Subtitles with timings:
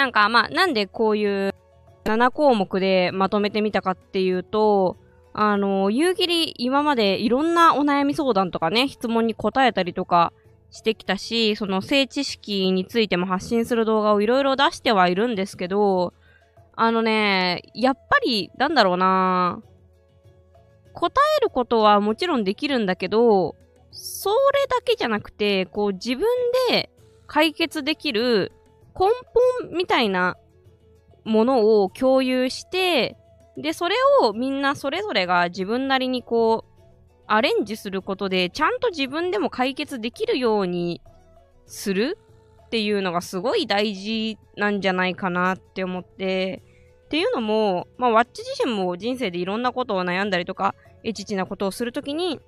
[0.00, 1.54] なんかまあ、なんでこういう
[2.04, 4.96] 7項目でまとめてみたかっていうと、
[5.34, 10.32] あの、夕霧今までいろんなお悩み相談とかね、質問に答えたりとか
[10.70, 16.14] してきたし、その性知識についても発信する動画をいろいろ出してはいるんですけど、
[16.74, 19.60] あのね、やっぱり、なんだろうな
[20.94, 23.54] 答えることはもちろんできるんだけど、
[23.90, 26.26] それだけじゃなくて、こう自分
[26.70, 26.88] で
[27.26, 28.52] 解決できる
[28.98, 29.06] 根
[29.62, 30.36] 本みたいな
[31.24, 33.16] ものを共有して、
[33.56, 36.70] で、それをみんなそれぞれが自分なりにこう、
[37.26, 41.00] アレンジすることで、ちゃんと自分でも解決できるように
[41.66, 42.18] する
[42.66, 46.62] っていうのがすごい大事なんじゃないかなって思って、
[47.06, 52.40] っていうのも、まあ、ワッチ自身も人生でいろんなことを悩んだりとか、エチチなことをするときに、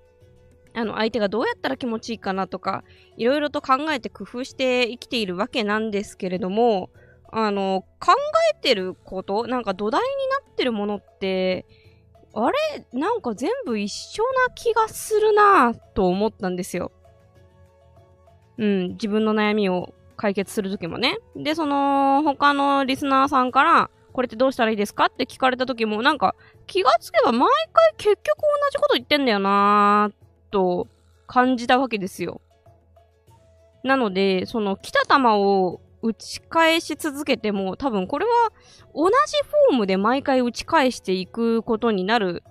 [0.75, 2.85] あの、相手がどうやったら気持ちいいかなとか、
[3.17, 6.91] いろいろと考えて工夫して生きているわけなんですけれども、
[7.31, 8.12] あの、考
[8.53, 10.07] えてること、なんか土台に
[10.47, 11.67] なってるものって、
[12.34, 16.93] あれなんか全部一緒な気がするなぁと思ったんですよ。
[18.59, 21.19] うん、自分の悩みを解決するときもね。
[21.37, 26.34] で、その、他のリスナーさんから、これってどうしたらいいですかって聞かれたときも、なんか、
[26.67, 30.22] 気がつけば毎回結局同じこと言ってんだよなぁ
[30.53, 30.86] と
[31.27, 32.41] 感じたわけですよ。
[33.83, 38.50] なので、その来た球を打ち返し続けても、多分これは
[38.94, 39.14] 同じ
[39.70, 42.44] フォームで毎回打ち返していくことになる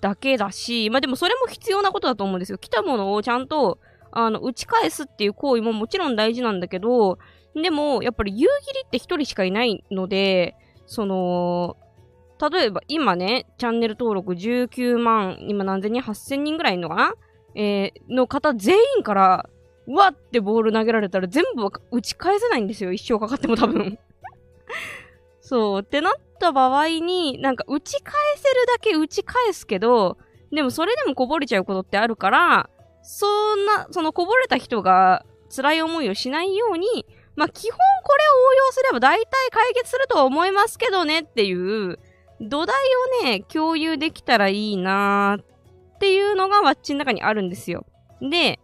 [0.00, 2.58] だけだし、まあでもそれも必要なことだと思うんですよ。
[2.58, 3.78] 来たものをちゃんと、
[4.10, 7.18] あの、打ち返すっていう行為ももちろん大事なんだけど、
[7.54, 10.54] でも、やっぱり夕霧って一人しかいないので、
[10.86, 11.76] その、
[12.40, 17.14] 例えば今ね、チャンネル登録19万、今何千人 ?8000 人ぐらいいるのかな？
[17.54, 19.48] えー、の方全員から、
[19.88, 22.92] わってボール投げられたら全部打ち返せないんですよ。
[22.92, 23.98] 一生かかっても多分
[25.40, 25.80] そう。
[25.80, 30.18] ってなった場合に、なんか打ち返せるだけ打ち返すけど、
[30.52, 32.70] でもそれでもこぼれちゃうことってあるから、
[33.02, 35.24] そんな、そのこぼれた人が
[35.54, 37.06] 辛い思いをしないように、
[37.36, 41.98] まあ、基本これを応用すれば大体解決するとは思いますけどねっていう、
[42.40, 42.76] 土台
[43.22, 47.84] をね、共有できたらいいなーっていうのがワッチの中にあるんですよ。
[48.20, 48.60] で、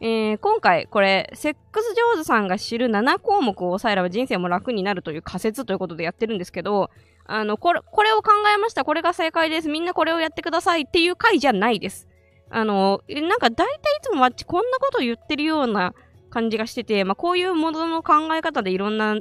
[0.00, 6.90] えー、今回これ、セックス上手さんが知る7項目を抑えれば人生も楽になるという仮説ということでやってるんですけど、
[7.26, 8.84] あの、これ、これを考えました。
[8.84, 9.68] これが正解です。
[9.68, 12.08] みんなこれをやってくださいっていう回じゃないです。
[12.48, 15.94] あの、なんか大体いつもワッチこんなこと言ってるような
[16.30, 19.16] 感じがしてて、まあこういうものの考え方でいろんな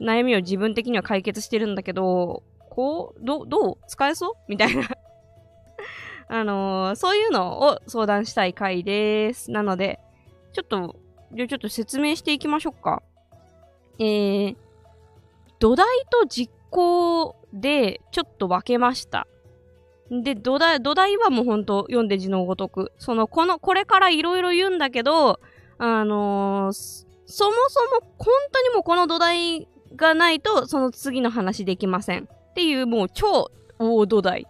[0.00, 4.32] 悩みを自分的には解決してるんだけど、こう、ど、どう使えそう？
[4.48, 4.88] みたいな
[6.28, 9.50] あのー、そういうのを相談したい回です。
[9.50, 10.00] なので、
[10.54, 10.96] ちょっと、
[11.34, 13.02] じゃちょっと説明していきましょうか。
[13.98, 14.56] えー、
[15.58, 19.26] 土台と実行でちょっと分けました。
[20.10, 22.92] で、土台、土台はもうほんと読んで字のごとく。
[22.96, 25.40] その、この、これからいろいろ言うんだけど、
[25.76, 32.28] あのー、そもそも本当にもうこの土台がないと、その次の話できません。
[32.52, 34.46] っていうもう超大土台。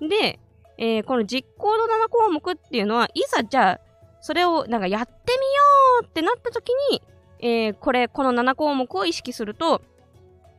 [0.00, 0.38] で、
[0.78, 3.80] えー、この実行の7項目っていうのは、いざじゃあ、
[4.20, 7.02] それをなんかやってみようってなった時に、
[7.40, 9.82] えー、これ、この7項目を意識すると、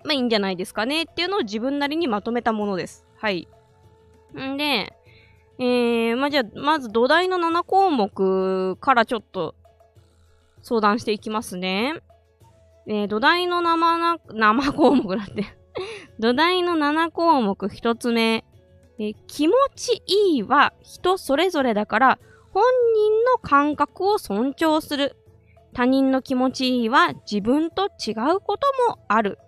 [0.03, 3.05] まあいいんじゃないですかねっていうのを自分なりにまとめたものです。
[3.17, 3.47] はい。
[4.37, 4.93] んで、
[5.59, 9.55] えー、まあ、じゃあ、まず土台の7項目からちょっと
[10.61, 12.01] 相談していきますね。
[12.87, 15.55] えー、土台の生な、生項目だって
[16.19, 18.43] 土台の7項目1つ目。
[18.99, 22.19] え、気持ちいいは人それぞれだから、
[22.51, 25.15] 本人の感覚を尊重する。
[25.73, 29.39] 他人の気持ちいいは自分と違うこともある。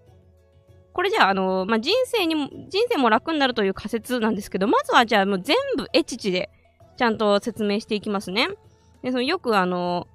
[0.93, 6.49] これじゃあ、あの、まあ、人生にも、人生も楽になるという仮説なんですけど、まずはじゃあもう全部エチチで
[6.97, 8.47] ちゃんと説明していきますね。
[9.01, 10.07] で、そのよくあの、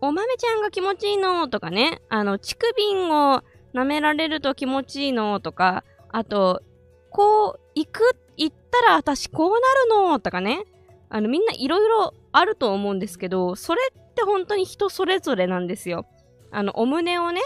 [0.00, 2.72] お豆ちゃんが気持ちいいのとかね、あの、乳首
[3.10, 3.42] を
[3.74, 5.40] 舐められると気持ちいいの？
[5.40, 6.62] とか、あと、
[7.10, 10.20] こう、行く、行ったら私こうなるの？
[10.20, 10.64] とかね。
[11.08, 16.06] あの、みんないろいろあると思うんですけど、それって本当に人それぞれなんですよ。
[16.50, 17.40] あの、お胸をね、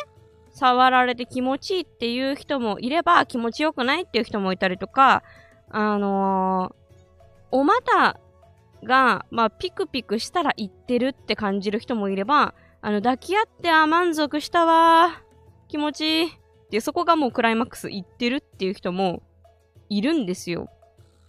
[0.52, 5.22] 触られて気持ちいいっていう人もいれば、気持ちよくないっていう人もいたりとか、
[5.68, 6.74] あのー、
[7.50, 8.18] お股
[8.84, 15.22] が、まあ、ピクピクしたら行ってるって感じる人もいれば、あの、抱き合って、あ、満足したわ
[15.68, 16.32] 気持ちいい。
[16.70, 19.22] で、そこがもうクライマックス行ってるっていう人も
[19.88, 20.68] いるんですよ。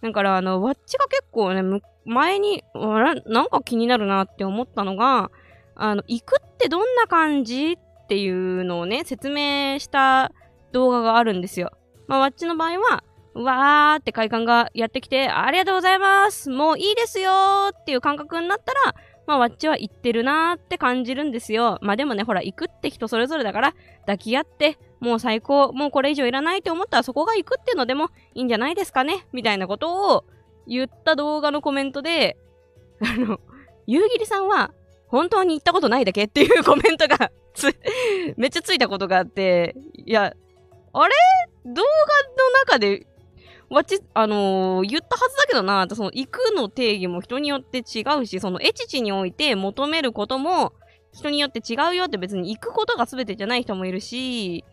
[0.02, 5.30] だから、あの、ワッチが結構ね、前に、なんか気になるなって思ったのが、
[5.74, 10.32] あの、行くってどんな感じっていうのをね、説明した
[10.72, 11.72] 動画があるんですよ。
[12.06, 13.04] まあ、わっちの場合は、
[13.34, 18.94] わーって快感がやってきて、ありがとうございますもういいですよーっていう感覚になったら、
[19.28, 21.78] まあ、わっちは行ってるなーって感じるんですよ。
[21.82, 30.24] まあ、でもね、ほら、行くって人それぞれだから、抱き合って、もう最高、もうこれ以上いらないと思ったらそこが行くっていうのでもいいんじゃないですかねみたいなことを
[30.66, 32.38] 言った動画のコメントで、
[33.02, 33.38] あの、
[33.86, 34.72] 夕霧さんは、
[35.08, 37.30] 本当に行ったことないだけっていうコメントが、
[38.38, 40.34] めっちゃついたことがあって、いや、
[40.94, 41.14] あれ？
[41.66, 43.06] 動画の中で
[43.70, 50.72] わち、あのー、言ったはずだけどな、その、行くの定義も人によって違うし、その、エチチにおいて求めることも、
[51.12, 54.64] 人によって違うよって別に行くことが全てじゃない人もいるし、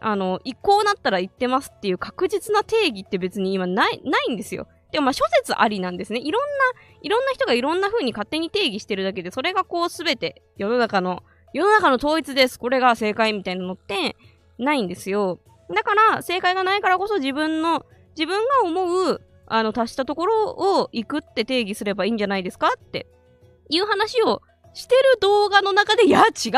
[0.00, 4.66] あの、行こうなったら行ってますっていう確実な定義って別に今ない、ないんですよ。
[4.90, 6.20] でもまあ諸説ありなんですね。
[6.20, 6.48] いろんな、
[7.02, 11.22] いろんな人がいろんな風に勝手に定義してるだけで、それがこう全て世の中の、
[11.54, 12.58] 世の中の統一です。
[12.58, 14.16] これが正解みたいなのって
[14.58, 15.38] ないんですよ。
[15.74, 17.86] だから正解がないからこそ自分の
[18.16, 23.06] 自分が思う、あの、達したところを行くって定義すればいいんじゃないですかって
[23.68, 24.42] いう話を
[24.74, 26.52] してる動画の中で、いや、違う。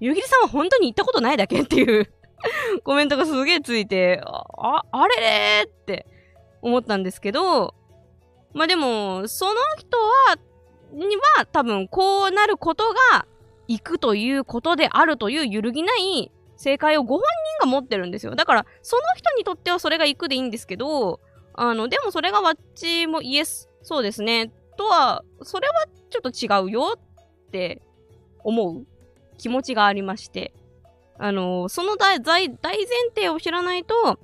[0.00, 2.12] ゆぎりさんは本当に行ったことないだけっていう
[2.84, 5.16] コメントがすげえついて、あ、あれ？
[5.16, 6.06] れーって
[6.60, 7.74] 思ったんですけど、
[8.52, 10.36] まあでも、その人は、
[10.92, 13.26] には多分こうなることが
[13.68, 17.26] 行くということであるという揺るぎない正解をご本人
[17.60, 18.34] が持ってるんですよ。
[18.34, 21.20] だから、その人にとってはそれが行くでいいんですけど、
[21.54, 27.82] あの、でもそれがわっちもイエス、そうですね、とは、それはちょっと違うよって
[28.44, 28.86] 思う
[29.38, 30.52] 気持ちがありまして、
[31.18, 32.56] あの、その大大前
[33.14, 34.18] 提を知らないと、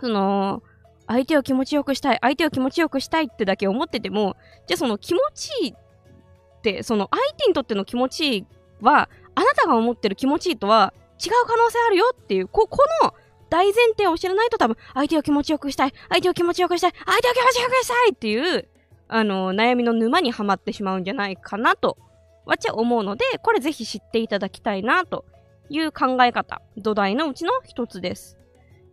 [0.00, 0.62] その、
[1.06, 4.36] 相手を気持ちよくしたい、相手を気持ちよくしたいってだけ思ってても、
[4.66, 8.46] じゃあその気持ちいいって、その相手にとっての気持ちいい
[8.80, 10.92] は、あなたが思ってる気持ちいいとは
[11.24, 13.14] 違う可能性あるよっていう、こ、この
[13.48, 18.68] 大前提を知らないと多分、相手を気持ちよくしたい、相手を気持ちよくしたい、相手を気持ちよくしたいっていう、
[19.08, 21.96] あの、悩みの沼にはまってしまうんじゃないかなと、
[22.44, 25.24] わちは思うので、これぜひ知っていただきたいなと
[25.68, 28.36] いう考え方、土台のうちの一つです。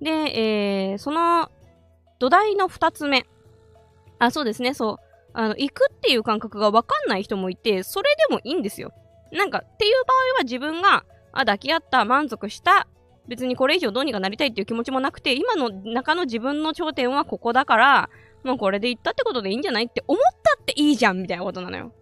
[0.02, 1.50] で、えー、その
[2.20, 3.26] 土台の二つ目。
[4.20, 4.98] あ、そうですね、そう。
[5.34, 8.92] あの、行くっていう感覚がわかんない人もいて、それでもいいんですよ。
[9.32, 12.88] なんか、っていう場合は自分が、あ、抱き合った、満足した、
[13.28, 18.10] 別にこれ以上どうにかなりたいっていう気持ちもなくて、今の中の自分の頂点はここだから、
[18.44, 21.94] もうこれで行ったってことでいいんじゃないって思ったっていいじゃんみたいなことなのよ。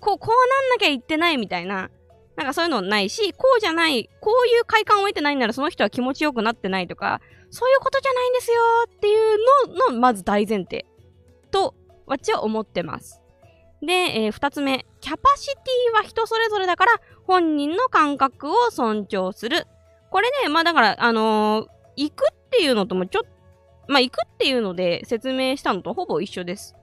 [0.00, 1.90] こう、こうなんなきゃ言ってないみたいな。
[2.36, 8.60] なんかそういうのないし、こうじゃない、こういう快感を得てないならその人は気持ちよくなってないとか、そういうことじゃないんですよ
[8.94, 9.38] っていう
[9.78, 10.84] のの、まず大前提。
[11.50, 11.74] と、
[12.06, 13.22] 私は思ってます。
[13.82, 14.86] で、えー、二つ目。
[15.00, 16.92] キャパシティは人それぞれだから、
[17.24, 19.66] 本人の感覚を尊重する。
[20.10, 23.28] これね、まあだから、あのー、行くっていうのともちょっと、
[23.88, 26.74] まあ行くっていうので説明したのとほぼ一緒です。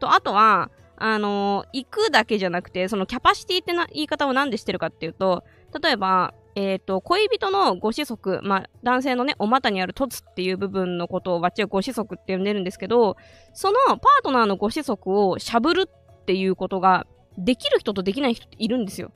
[0.00, 5.44] と、あとは、あのー、行くだけじゃなくて、そのキャパシティってな言い方を何でしてるかっていうと、
[5.80, 13.16] 例えば、えっ、ー、と、恋人のご子息、まあ、男性のね、お股にある凸っていう部分のことをわっちはご子息って呼んでるんですけど、
[13.54, 15.90] そのパートナーのご子息をしゃぶる
[16.22, 19.10] っていうことが、できる人とできない人っているんですよ。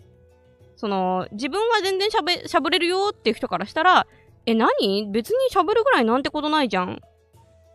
[0.76, 4.06] その、自分は全然しゃべ、しゃぶれるよっていう人からしたら、
[4.46, 5.10] え、何？
[5.10, 7.00] 別にしゃぶるぐらいなんてことないじゃん。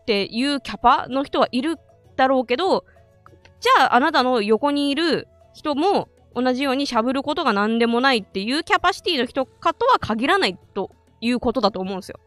[0.02, 1.76] っていうキャパの人はいる
[2.16, 2.84] だろうけど、
[3.60, 12.18] じゃああなたの横にいる人も同じようにしゃぶることが何でもないっていうキャパシティの人かとは限らないということだと思うんですよ。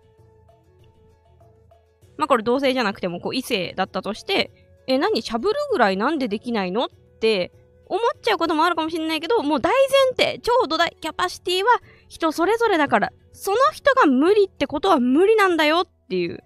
[2.17, 4.51] まあこれ同性じゃなくてもこう異性だったとして、
[4.87, 5.21] え、何？
[5.21, 6.85] しゃぶるぐらいなんでできないの？
[6.85, 6.89] っ
[7.19, 7.51] て
[7.87, 9.71] 思っちゃうこともあるかもしれないけど、もう大
[10.17, 11.69] 前提、超土台、キャパシティは
[12.07, 16.43] 人それぞれだから、その人が無理ってことは無理なんだよっていう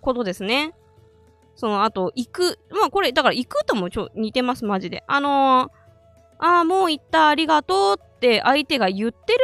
[0.00, 0.74] ことですね。
[1.56, 2.58] その、あと、行く。
[2.70, 5.02] まあこれ、だから行くともちょ、似てます、マジで。
[5.08, 9.38] あのー、ああ、もう行った、ありがとうって相手が言ってる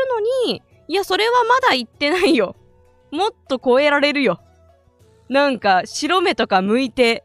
[0.46, 2.54] のに、いや、それはまだ言ってないよ。
[3.10, 4.40] もっと超えられるよ。
[5.28, 7.24] なんか、白目とか向いて、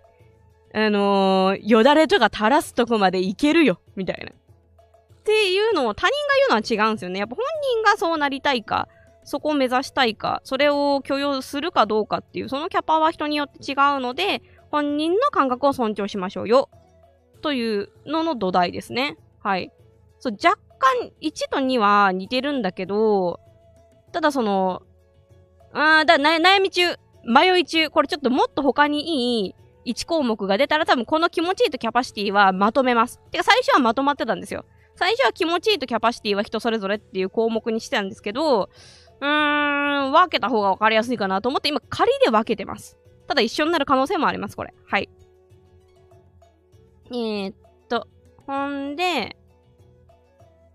[0.73, 4.31] あのー、よだれとか垂らすとこまでいけるよ、みたいな。
[4.31, 6.17] っていうのを他人が
[6.49, 7.19] 言うのは違うんですよね。
[7.19, 7.45] やっぱ本
[7.83, 8.87] 人がそうなりたいか、
[9.23, 16.69] そこを目指したいか、それを許容するかどうかっていう、そのキャパは人によって違うので、本人の感覚を尊重しましょうよ。
[17.41, 19.17] というのの土台ですね。
[19.41, 19.71] はい。
[20.19, 23.39] そう、若干1と2は似てるんだけど、
[24.11, 24.81] ただその、
[25.73, 29.55] あーだ、悩み中、迷い中、これちょっともっと他にいい
[29.89, 33.19] 1項目が出たら多分この気持ちいいとキャパシティはまとめます。
[33.31, 34.65] てか最初はまとまってたんですよ。
[34.95, 38.69] 最初は気持ちいいとキャパシティは人それぞれっていう項目にしてたんですけど、
[39.21, 42.97] うーん、分けた方が分かりやすいかなと思って、今仮で分けてます。
[43.27, 44.73] ただ一緒になる可能性もあります、これ。
[44.87, 45.09] はい。
[47.11, 47.55] えー、っ
[47.87, 48.07] と、
[48.45, 49.37] ほんで、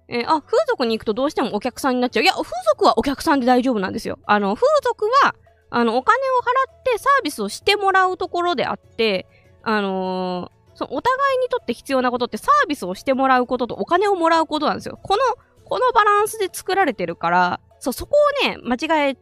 [0.09, 2.23] えー、あ、風俗に行くとどうしてもお客さんになっちゃう。
[2.23, 4.19] いや、風俗はお客さんで大丈夫なんですよ。
[4.27, 5.35] あの、風俗は、
[5.71, 9.27] あの、お金を払ってサービスをしてもらうところであって、
[9.63, 14.99] あのー、そお互いにとって必要なことってサービスをしてもらうこととお金をもらうことなんですよ。
[15.03, 15.23] この、
[15.65, 19.17] このバランスで作られてるから、そう、そこをね、間違え、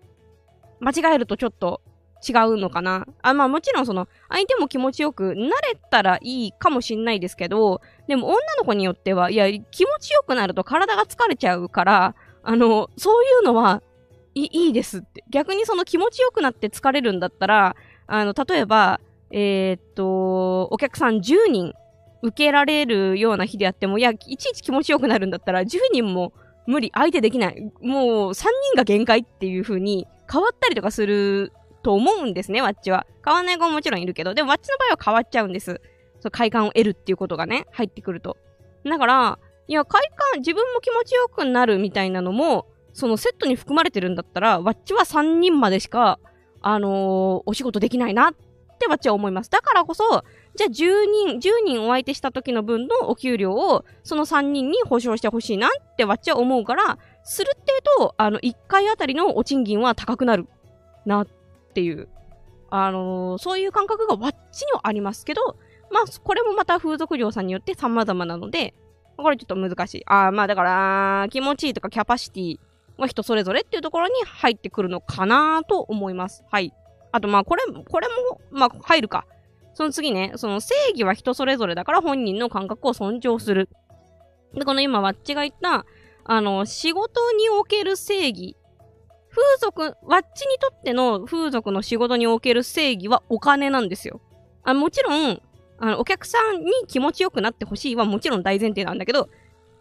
[0.81, 1.81] 間違えるとちょっと
[2.27, 3.07] 違うのかな。
[3.23, 5.51] あ、まあもちろんその、相手も気持ちよく慣れ
[5.91, 13.83] たらいいかもしんないですけど、でも女の子によっては、いや、気持ちよくなると体が疲れちゃうから、あの、そういうのは
[14.35, 15.25] いいいですって。
[15.31, 21.73] 逆にその気持ちよくなって疲れるんだったら、あの、例えば、えー、っと、お客さん10人
[22.23, 26.33] 受けられるような日であっても、いや、いちいち気持ちよくなるんだったら、10人も
[26.67, 27.73] 無理、相手できない。
[27.81, 33.07] もう3人が限界っていう風に変わったりとかすると思うんですね、ワッチは。
[33.25, 35.81] 変わんない子ももちろんいるけど、でもワッチの場合は変わっちゃうんです。
[36.21, 38.37] そ快感を得るっていうことがね、入ってくると。
[38.85, 46.19] だから、いや、快感、自分も気持ちよくなるみたいなのも、そのセットに含まれてるんだったら、ワッチは3人までしか、
[46.61, 48.35] あのー、お仕事できないなっ
[48.79, 49.51] てワッチは思います。
[49.51, 60.47] だからこそ、じゃあ10人、10人お相手した時の分のお給料を、その3人に保証してほしいなってワッチは思うから、するっていうと、あの、1回あたりのお賃金は高くなる
[61.07, 61.27] なっ
[61.75, 62.09] ていう、
[62.71, 65.57] あのー、そういう感覚がワッチにはありますけど、
[65.91, 68.75] まあ、これもまた風俗業さんによって様々なので、
[69.17, 70.03] これちょっと難しい。
[70.07, 72.59] ああ、まあだから、気持ちいいとかキャパシティ
[72.99, 76.45] は人それぞれっていうところに入ってくるのかなと思います。
[76.51, 76.73] はい。
[77.13, 79.27] あとまあこれ、これも、まあ入るか。
[79.75, 83.69] その次ね、その正義は人それぞれだから本人の感覚を尊重する。
[84.55, 85.87] で、この今、ワッチが言った、
[86.25, 88.57] あの、仕事における正義。
[89.31, 94.21] 風俗、ワッチにとっての風俗の仕事における正義はお金なんですよ。
[94.63, 95.41] あもちろん、
[95.79, 99.31] あの、お客さんに気持ちよくなってほしいはもちろん大前提なんだけど、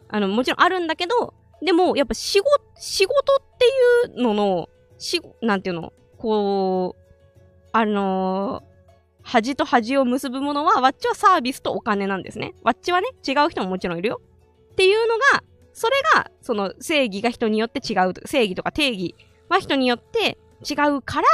[0.08, 3.66] あの、もちろんあるんだけど、でも、やっぱ仕事、仕事って
[4.12, 7.40] いうのの、し、なんていうの、こう、
[7.72, 8.72] あのー、
[9.24, 12.54] 恥と恥を結ぶものは、ワッチはサービスとお金なんですね。
[12.64, 14.22] ワッチはね、違う人ももちろんいるよ。
[14.72, 18.14] っていうのが、それが、その正義が人によって違う。
[18.26, 19.16] 正義とか定義
[19.48, 20.38] は人によって
[20.68, 21.28] 違うから、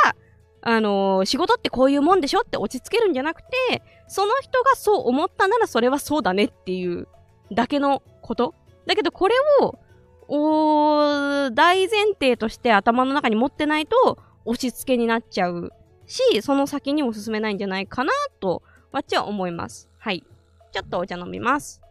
[0.62, 2.42] あのー、仕事ってこういうもんでしょ？
[2.42, 7.08] って落ち着けるんじゃなくて、その人がそう思ったならそれはそうだねっていう
[7.52, 8.54] だけのこと。
[8.86, 9.80] だけどこれを、
[10.28, 15.72] お大前提として頭の中に持ってないと押し付けになっちゃう
[16.06, 19.90] し、その先にも進めないんじゃないかなと、わっちは思います。
[19.98, 20.24] はい。
[20.72, 21.82] ちょっとお茶飲みます。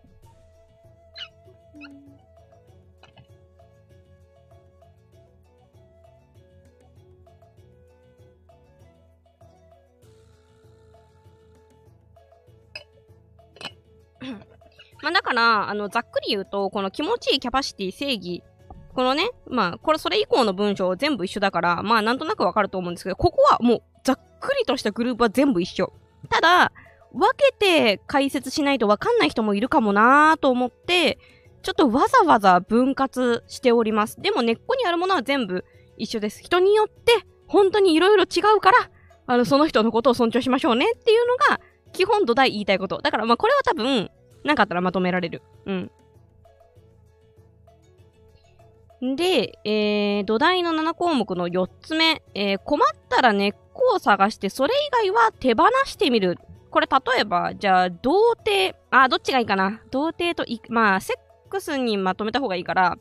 [15.07, 18.43] まあだから、あの、ざっくり言うと、この気持ちいいキャパシティ、正義、
[18.93, 25.93] このね、まあ、これそれ以降の文章全部一緒だから、まあなんとなくわかると思うんですけど、ここはもうざっくりとしたグループは全部一緒。
[26.29, 26.73] ただ、
[27.13, 31.21] 分けて解説しないとわかんない人もいるかもなーと思って、
[31.63, 34.21] ちょっとわざわざ分割しております。
[34.21, 35.65] でも根っこにあるものは全部
[35.99, 36.43] 一緒です。
[36.43, 37.13] 人によって
[37.47, 38.79] 本当に色々違うから、
[39.29, 41.61] あの、その人のことを尊重しましょうねっていうのが、
[41.93, 43.01] 基本土台言いたいこと。
[43.01, 44.11] だからまあこれは多分、
[44.47, 45.43] なかったらまとめられる。
[45.67, 45.91] うん。
[49.17, 56.39] で、えー、土台の7項目の4つ目、えー、困ったら根っこを探して、それ以外は手放してみる。
[56.71, 62.97] これ例えば、じゃあ、童貞、あ、どっちがいいかな童貞と、まあ、セックスにまとめた方がいいから、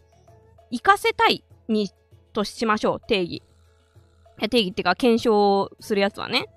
[0.70, 1.90] 行かせたいに、
[2.34, 3.44] としましょう、定義。
[4.50, 6.48] 定義っていうか、検証するやつはね。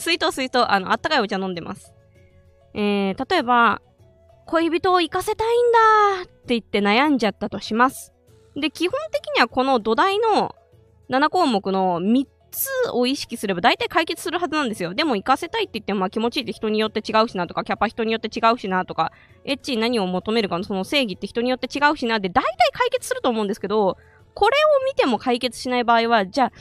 [0.00, 1.92] 水筒水筒、あの、あったかいお茶飲んでます。
[2.74, 3.82] えー、例えば、
[4.46, 8.12] 恋人を行かせたいんだって言って悩んじゃったとします。
[8.56, 10.54] で、基本的にはこの土台の
[11.10, 14.94] 7項目の3つを意識すれば大体解決するはずなんですよ。
[14.94, 19.12] でも行かせたいって言ってもまあ気持ちいいって人によって違うしなとか、キャパ人によって違うしなとか、
[19.44, 23.98] エッチに何を求めるかのその正義って人によって違うしなで大体解決すると思うんですけど、
[24.34, 26.52] これを見ても解決しない場合は、じゃあ、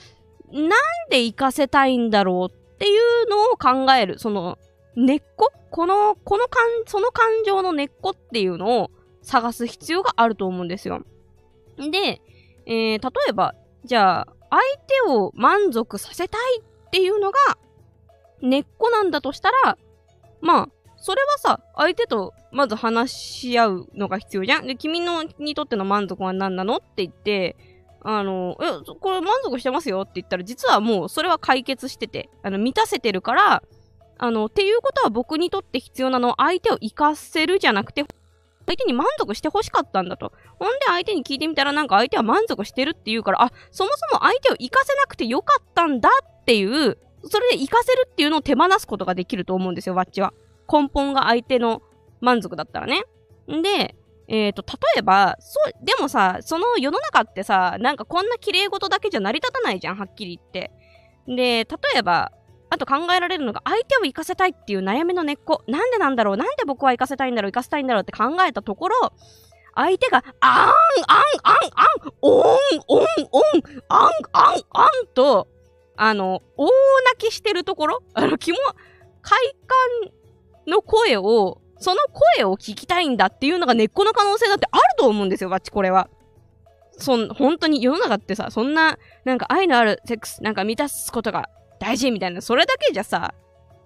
[0.51, 0.69] なん
[1.09, 4.19] で行かせたいんだろうっていうのを考える。
[4.19, 4.57] その、
[4.95, 5.51] 根っこ？
[5.71, 11.03] この、この感、その感情の根っこっていうのを探す必要があると思うんですよ。
[11.77, 12.21] で、
[12.65, 14.61] えー、例えば、じゃあ、相
[15.07, 17.39] 手を満足させたいっていうのが
[18.41, 19.79] 根っこなんだとしたら、
[20.41, 24.67] まあ、それはさ、相手とまず話し合うのが必要じゃん？
[24.67, 26.77] で、君のにとっての満足は何なの？
[26.77, 27.57] って言って、
[28.01, 28.65] あの、え、
[28.99, 30.01] これ満足してますよ？
[30.01, 33.63] って言ったら、実はもうそれは解決してて、あの、満たせてるから、
[34.23, 38.05] あの、っていうことは僕にとって必要なのは相手を活かせるじゃなくて、
[38.65, 40.31] 相手に満足して欲しかったんだと。
[40.57, 46.09] ほんで相手に聞いてみたらなんか相手は満足してるって言うから、あ、そもそも相手を活かせなくてよかったんだ
[46.41, 50.33] っていう、それで活かせるっていうのを手放すことができると思うんですよ、ワッチは。
[50.71, 51.81] 根本が相手の
[52.21, 53.03] 満足だったらね。
[53.51, 53.97] んで、
[54.29, 54.63] えっ、ー、と、
[54.95, 60.71] 例えば、そう、でもさ、その世の中ってさ、なんかこんな綺麗事だけじゃ成り立たないじゃん、はっきり言って。
[61.27, 62.31] で、例えば、
[62.73, 65.63] あと考えられるのが、相手を生かせたいっていう悩みの根っこ。
[65.67, 66.37] なんでなんだろう？
[66.37, 67.51] なんで僕は生かせたいんだろう？
[67.51, 68.01] 生かせたいんだろう？
[68.01, 69.13] って考えたところ、
[69.75, 70.73] 相手が、あん、あん、
[71.43, 73.43] あん、あん、おん、おん、おん、
[73.89, 75.47] あん、あん、あんと、
[75.95, 78.57] あの、大泣きしてるところ、あの、気も、
[79.21, 79.39] 快
[80.03, 80.11] 感
[80.67, 82.01] の声を、その
[82.37, 86.09] 声を聞きたいんだっていうのが根っこの可能性だってあると思うんですよ、バッチこれは。
[86.97, 91.49] そん、本当に世の中ってさ、そんな、なんか愛のあるセックス、なんか満たすことが
[91.83, 93.33] 大事みたいな、それだけじゃさ、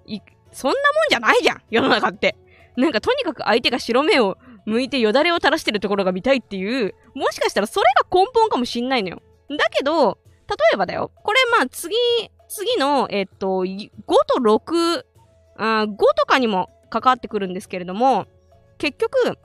[0.06, 0.20] い、
[0.52, 2.36] そんなもんじゃないじゃん世の中って。
[2.76, 4.38] なんかとにかく相手が白目を
[4.68, 9.22] 向いてよだれを垂らしてるところが見たいっていう、もしかしたらそれが根本かもしんないのよ。
[9.50, 11.12] だけど、例えばだよ。
[11.24, 11.96] これまあ次、
[12.48, 13.90] 次の、えっと、5
[14.28, 15.04] と6、
[15.58, 18.28] あ5とかにも関わってくるんですけれども、
[18.78, 19.40] 結局、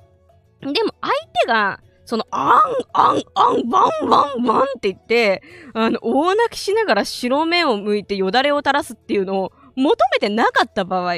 [0.60, 2.60] でも相手が、その、あん、
[2.92, 5.42] あん、あん、ワン、ワン、ワンって言って、
[5.74, 11.14] あの、大泣きしながら白目を向いてよだれを垂らすっていうのを求めてなかった場合、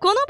[0.00, 0.20] この場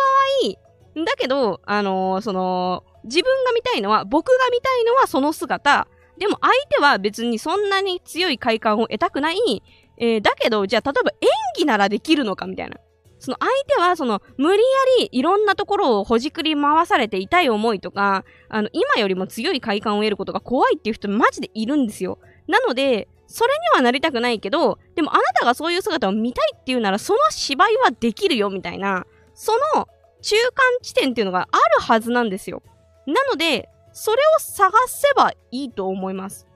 [0.50, 5.88] 合、だけど、あのー、その、自分が見たいのは、僕が見たいのはその姿。
[6.18, 9.62] でも相手は別にそんなに強い快感を得たくない。
[9.98, 11.28] えー、だけど、じゃあ例えば演
[11.58, 12.76] 技ならできるのかみたいな。
[13.18, 14.64] その相手はその無理や
[15.00, 22.18] りいろんなところをほじくり回されて痛い思いとか、あの今よりも強い快感を得ることが怖いっていう人マジでいるんですよ。
[22.46, 29.86] なので、それにはなりたくないけど、でもあなたがそういう姿を見たいっていうならその芝居はできるよみたいな、その
[30.22, 30.52] 中間
[30.82, 32.62] 地点っていうのがあるはずなんですよ。
[33.06, 36.47] なので、それを探せばいいと思います。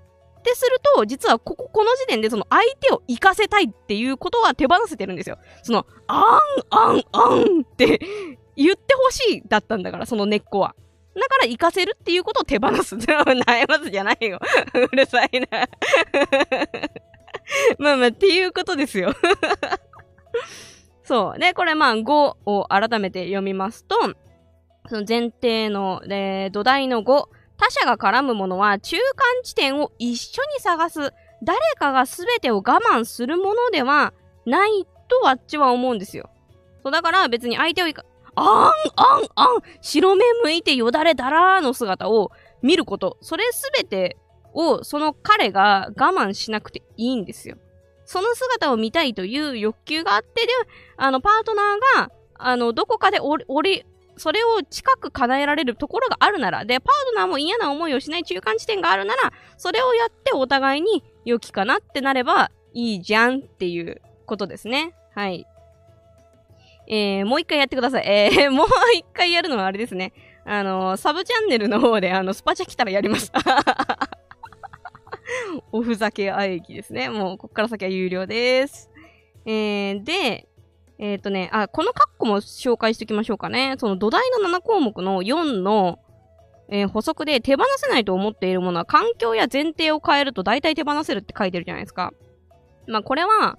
[0.43, 5.39] ってすると、実はここ、この時点でその相手を生かせたいっていうことは手放せてるんですよ。
[5.63, 6.25] その、あん、
[6.71, 8.01] あん、あんって
[8.57, 10.75] 言ってほしいだったんだから、その根っこは。
[11.15, 12.97] だから生かせるっていうことを手放す。
[12.97, 14.41] 悩ますじゃないよ。
[14.75, 15.47] うるさいな
[17.79, 19.13] まあまあ、っていうことですよ
[21.05, 21.39] そう。
[21.39, 23.97] で、これまあ5を改めて読みますと、
[24.89, 27.25] その前提の、えー、土台の5。
[27.63, 30.99] 他者が絡むものは中間地点を一緒に探す。
[31.45, 34.13] 誰かが全てを我慢するものでは
[34.45, 36.29] ないとあっちは思うんですよ。
[36.83, 38.45] そうだから別に相手をいか、あん、
[38.97, 43.17] あん、あん、白目向いてよだれだらーの姿を見ること。
[43.21, 43.45] それ
[43.77, 44.17] 全て
[44.55, 47.59] をその彼が我慢しなくていいんですよ。
[48.07, 50.49] その姿を見たいという欲求があって、で、
[50.97, 64.95] あの、パートナーが、あの、どこかでおり、それを近く叶えられるところがあるなら、で、パートナーも嫌な思いをしない中間地点があるなら、それをやってお互いに良きかなってなればいいじゃんっていうことですね。
[65.15, 65.47] はい。
[66.89, 68.05] えー、もう一回やってください。
[68.07, 70.13] えー、 もう一回やるのはあれですね。
[70.45, 73.33] あのー、サブチャンネルの方で、あの、スパチャ来たらやります。
[75.71, 77.09] おふざけあえきですね。
[77.09, 78.91] もう、こっから先は有料です。
[79.47, 80.49] えー、で、
[81.03, 83.75] えっ、ー、とね、あ、このカッコも紹介しておきましょうかね。
[83.77, 85.99] その土台の7項目の4の、
[86.69, 92.13] えー、補足で手放せないと思っているものは環境や前提を変えると大体手放せるって書いてるじゃないですか。
[92.87, 93.59] まあこれは、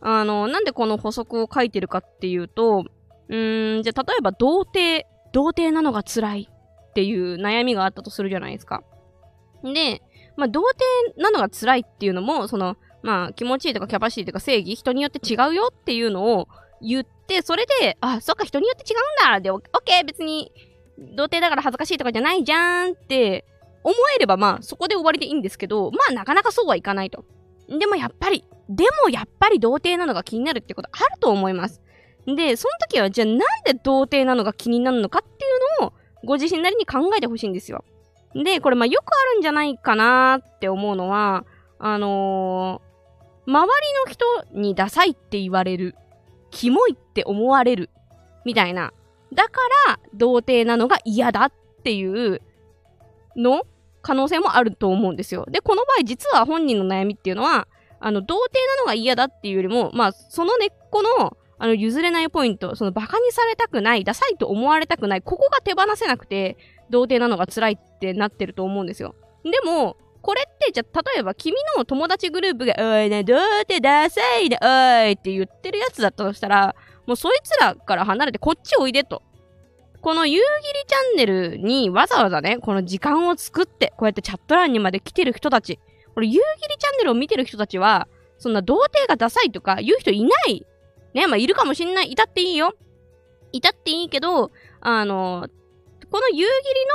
[0.00, 2.86] あの、なんでこの補足を書いてるかっていうと、
[3.28, 8.82] うーん、じゃあ例えば童貞、童貞なのが辛いっていう悩みがあったとするじゃないですか。
[9.62, 10.00] で、
[10.38, 16.48] まあ童貞なのが辛いっていうのも、その、まあ気持ちいいとかキャパシティとか正義、人によって違うよっていうのを
[16.82, 19.40] 言って、それで、あ、そっか、人によって違うんだ。
[19.40, 20.52] で、オッケー、別に、
[20.98, 23.44] 童貞だから恥ずかしいとかじゃないじゃんって
[23.82, 27.24] 思えれば、まあ、そこで終わりでいいんですけど、まあ、なかなかそうはいかないと。
[27.68, 31.82] でもやっぱり、でもやっぱり童貞なのが気になるってことあると思います。
[32.26, 35.92] で、その時は、じゃあなんで童貞なのが気になるのかっていうのを、
[36.24, 37.84] ご自身なりに考えてほしいんですよ。
[38.34, 41.44] で、これまあよくあるんじゃないかなって思うのは、
[41.78, 43.66] あのー、周り
[44.06, 45.96] の人にダサいって言われる
[46.52, 47.90] キモいって思われる。
[48.44, 48.92] みたいな。
[49.32, 52.40] だから、童貞なのが嫌だっていう
[53.36, 53.62] の
[54.02, 55.46] 可能性もあると思うんですよ。
[55.48, 57.66] で、この場合実は本人の悩みっていうのは、
[57.98, 66.56] あの、童貞なのが嫌だっていうよりも、まあ、その根っこの、あの、譲れないポイント、その、馬鹿にされたくない、ダサいと思われたくない、ここが手放せなくて、
[66.90, 69.14] 童貞なのが辛いってなってると思うんですよ。
[69.44, 74.66] でも、これって、じゃ、例えば君の友達グループが、おいね、どうってダサいね、お
[75.08, 79.22] いって言ってるやつだったとしたら、もうそいつらから離れてこっちおいでと。
[80.00, 80.44] この夕霧
[80.86, 85.78] チャンネルにわざわざね、この時間を作って、こうやってチャット欄にまで来てる人たち。
[86.14, 88.08] これ夕霧チャンネルを見てる人たちは、
[88.38, 90.66] そんな童貞がダサいとか言う人いない。
[91.14, 92.12] ね、まあいるかもしんない。
[92.12, 92.74] いたっていいよ。
[93.52, 95.48] いたっていいけど、あの、
[96.10, 96.46] この夕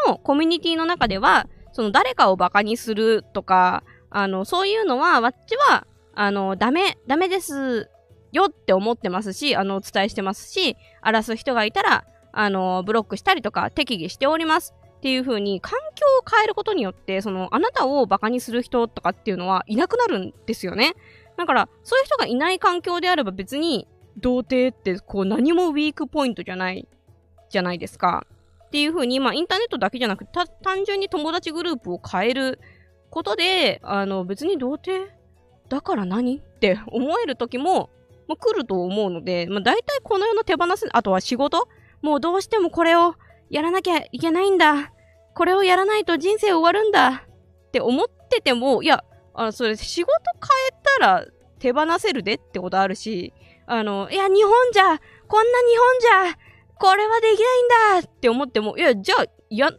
[0.05, 5.85] 霧のコミュニティの中では、その誰かをバカにするとか、あの、そういうのは、わっちは、
[6.15, 7.91] あの、ダメ、ダメです
[8.31, 14.73] よって思ってますし、あの、お伝えしてますし、荒らす人がいたら、あの、ブロックしたりとか、適宜しております。
[14.97, 20.95] っていう風に、環境を変えることによって、その、あなたをバカにする人とかっていうのはいなくなるんですよね。
[21.37, 23.87] だから、そういう人がいない環境であれば別に、
[24.17, 26.87] 童貞ってこう何もウィークポイントじゃない、
[27.51, 28.25] じゃないですか。
[28.67, 30.31] っていう風に、まあインターネットだけじゃなくて、
[30.63, 32.59] 単純に友達グループを変える
[33.09, 35.09] ことで、あの別に童貞？
[35.69, 36.37] だから何？
[36.37, 37.89] って思える時も、
[38.27, 41.67] まあ、来ると思うので、まあ大体この世の手放す、あとは仕事？
[42.01, 43.15] もうどうしてもこれを
[43.49, 44.91] やらなきゃいけないんだ。
[45.33, 47.23] これをやらないと人生終わるんだ。
[47.67, 49.03] って思ってても、いや、
[49.33, 51.25] あそれ仕事変えたら
[51.59, 53.33] 手放せるでってことあるし、
[53.65, 55.01] あの、いや、日本じゃ、こんな日
[56.13, 56.37] 本じゃ、
[56.79, 57.39] これはでき
[57.89, 59.71] ないんだって思っても、いや、じゃあ、いや、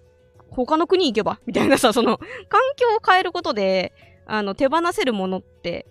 [0.51, 3.93] 他の国行けば みたいなさ、その、環境を変えることで、
[4.27, 5.87] あの、手放せるものって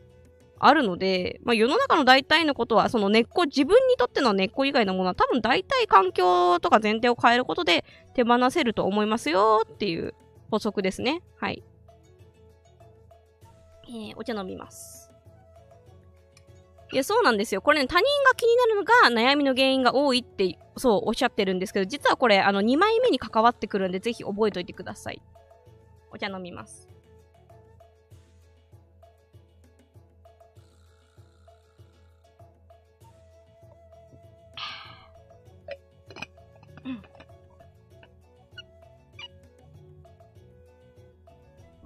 [0.60, 10.14] あるので、まあ、世の中の大体のことは、その根っこ、自分にとっての根っこ以外のものは多分大体環境とか前提を変えることで手放せると思いますよっていう
[10.52, 11.22] 補足ですね。
[11.38, 11.64] はい。
[13.90, 15.07] えー、お茶飲みます。
[16.94, 17.62] いや、そうなんですよ。
[17.62, 25.22] これね、他人が気になるのが悩みの原因が多いって、そうおっしゃってるんですけど、実はこれ、あの、2枚目に関わってくるんで、ぜひ覚えておいてください。
[26.12, 26.88] お茶飲みます。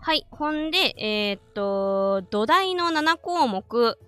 [0.04, 0.26] はい。
[0.32, 4.00] ほんで、えー、っと、土台の7項目。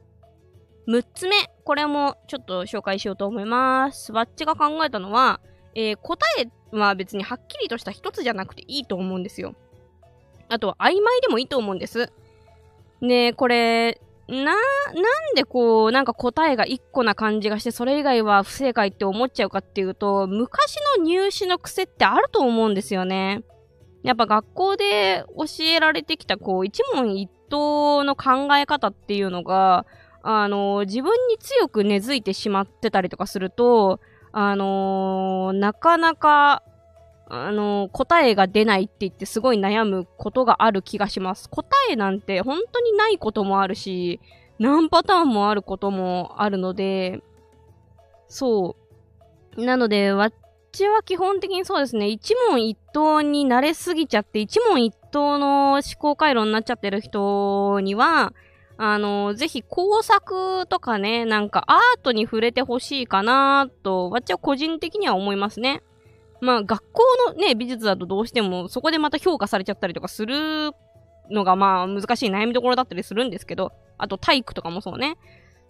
[0.88, 4.12] 6つ目、これもちょっと紹介しようと思います。
[4.12, 5.40] ワッチが考えたのは、
[5.76, 9.56] えー、答えは別にはっきりとした一つじゃなくていいと思うんですよ。
[10.50, 12.12] あとは曖昧でもいいと思うんです。
[13.02, 14.56] ねえこれ、な、なん
[15.36, 23.44] でこう、なんか答えが一個な感じがして、それ以外は不正解って思っちゃうかっていうと、昔の入試の癖ってあると思うんですよね。
[24.04, 29.86] やっぱ学校で教えられてきた、こう、一問一答の考え方っていうのが、
[30.24, 34.00] あの、自分に強く根付いてしまってたりとかすると、
[34.32, 36.64] あのなかなか、
[37.28, 41.50] あの答えが出ないって言ってすごい悩むことがある気がします。
[41.50, 44.20] 答えなんて本当にないこともあるし、
[44.60, 47.22] 何パターンもあることもあるので、
[48.28, 48.76] そ
[49.58, 49.66] う。
[49.66, 50.34] なので、わっ
[50.72, 58.34] ちは基本的にそうですね、一問一答に慣れすぎちゃって、一問一答の思考回路になっちゃってる人には、
[58.78, 65.84] あの、ぜひ工作とかね、なんかアートに触れてほしいかなと、わっちは個人的には思いますね。
[66.42, 70.72] まあ、学校のね、美術だとどうしても、そこでまた評価されちゃったりとかする
[71.30, 75.18] のが、まあ、難しい悩みどころだったりするんですけど、あと体育とかもそうね。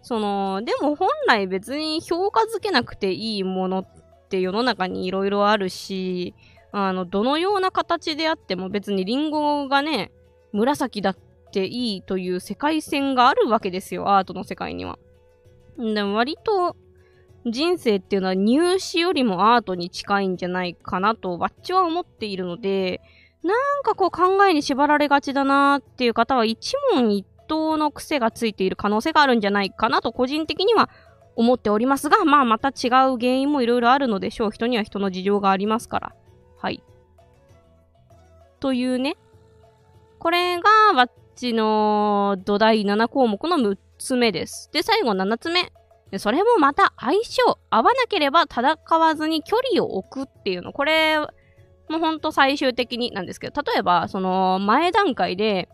[0.02, 3.88] その、でも本来別に評価づけなくていいものっ
[4.30, 6.34] て世の中に色々あるし、
[6.72, 10.12] あの、どのような形であっても別にリンゴがね、
[10.52, 11.18] 紫だっ
[11.54, 14.98] ていいという世界線があるわけですよ、アートの世界には。
[15.78, 16.76] でも割と
[17.46, 23.02] 人生っていうのは入試よりもアートに近いんじゃないかなと、わっちは思っているので、
[23.44, 30.90] なんかこう考えに縛られがちだなっていう方は一問一答の癖がついている可能性があるんじゃないかなと個人的には
[31.36, 34.52] 思っておりますが、まあまた違う原因もいろいろあるのでしょう。
[34.52, 36.16] 人には人の事情がありますから。
[36.58, 36.82] はい。
[38.60, 39.18] というね。
[40.20, 44.70] これが、わっちの土台7項目の6つ目です。
[44.72, 45.72] で、最後7つ目。
[46.20, 47.42] それもまた相性。
[47.70, 50.74] 合わなければ戦わずに距離を置くっていうの。
[50.74, 51.28] これ、も
[51.98, 55.70] うほんと最終的になんですけど、例えば、その前段階で、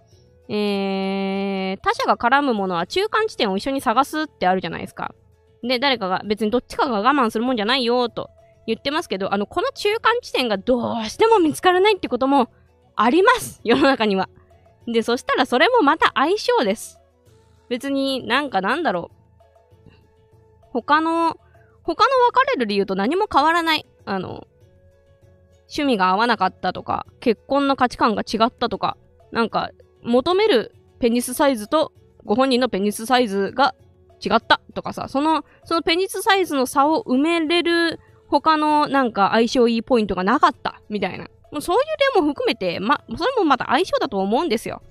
[0.48, 5.14] えー、他者が絡むものは中間地点を一緒に探すってあるじゃないですか。
[5.62, 8.30] で、誰かが別にどっちかが我慢するもんじゃないよと
[8.66, 12.50] 言ってますけど、あの、この中間地点がどうしても見つからないってことも
[12.96, 14.30] あります世の中には。
[14.92, 17.00] で、そしたらそれもまた相性です。
[17.70, 19.92] 別になんかなんだろう。
[20.72, 21.38] 他の、
[21.84, 23.86] 他の別れる理由と何も変わらない。
[24.06, 24.48] あの、
[25.64, 28.98] 趣味が合わなかったとか、結婚の価値観が違ったとか、
[29.32, 29.72] なんか、
[30.02, 31.92] 求めるペニスサイズと
[32.26, 33.76] ご本人のペニスサイズが
[34.24, 41.28] 違ったとかさ、その、そのペニスサイズの差を埋めれる他のなんか相性いいポイントがなかったみたいな。
[41.52, 41.84] もうそういう
[42.16, 44.82] 例も含めて、ま、それもまた相性だと思うんですよ。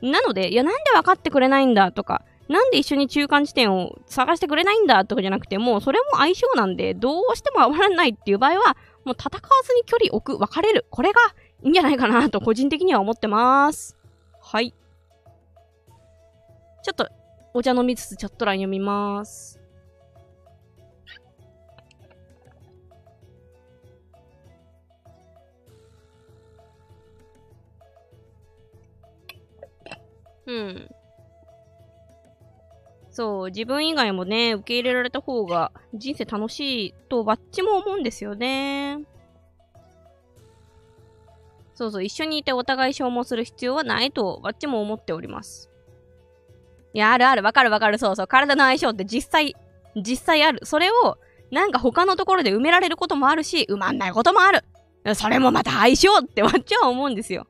[0.00, 10.86] なので、いや、なんで分かってくれないんだとか、なんで一緒に中間地点を探してくれないんだとかじゃなくて、もうそれも相性なんで、どうしても合わないっていう場合は、もう戦わずに距離置く、別れる。
[10.90, 11.20] これが
[11.62, 13.96] いいんじゃないかなと個人的には思ってます。
[14.40, 14.74] はい。
[16.82, 17.08] ちょっと、
[17.54, 19.61] お茶飲みつつチャット欄読みます。
[30.46, 30.90] うん。
[33.10, 39.00] そう、自分以外もね、受け入れられた方が人生楽しいとバッチも思うんですよね。
[41.74, 45.68] そうそう、一緒にいてお互い消耗する必要はないとバッチも思っております。
[46.94, 49.56] いや、あるある、わかるわかる、そうそう、体の相性って実際、
[49.96, 50.60] 実際ある。
[50.64, 51.18] それを、
[51.50, 54.64] なんか他のところで埋められることもあるし、埋まんないこともある。
[55.14, 57.46] それもまた相性ってわっちは思うんですよ。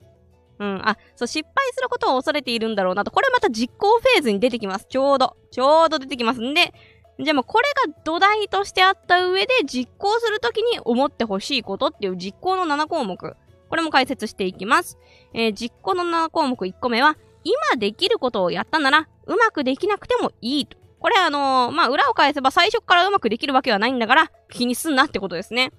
[0.62, 0.88] うん。
[0.88, 3.11] あ、そう、失敗することを恐れているんだろうなと。
[3.11, 4.87] これまた実行フェーズに出てきます。
[4.88, 5.37] ちょうど。
[5.51, 6.72] ちょうど出てきますんで、
[7.18, 13.37] じゃあもうこれが土台としてあった上で実行するときに思ってほしいことっていう実行の7項目。
[13.68, 14.98] これも解説していきます。
[15.35, 20.79] えー、実行の7項目1個目は、今できることをやったなら、うまくできなくてもいいと。
[21.01, 25.72] これあのー、まあ、裏を返せば最初からうまくできるわけはないんだから、気にすんなってことですね。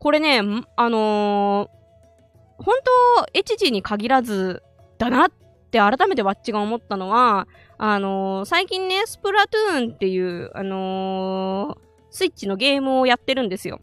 [0.00, 0.40] これね、
[0.76, 1.70] あの、
[2.58, 2.74] 本
[3.16, 4.62] 当、エチジに限らず、
[4.98, 5.30] だなっ
[5.70, 7.46] て改めてワッチが思ったのは、
[7.78, 11.78] あのー、最近ね、スプラトゥーンっていう、あのー、
[12.10, 13.80] スイッチのゲームをやってるんですよ。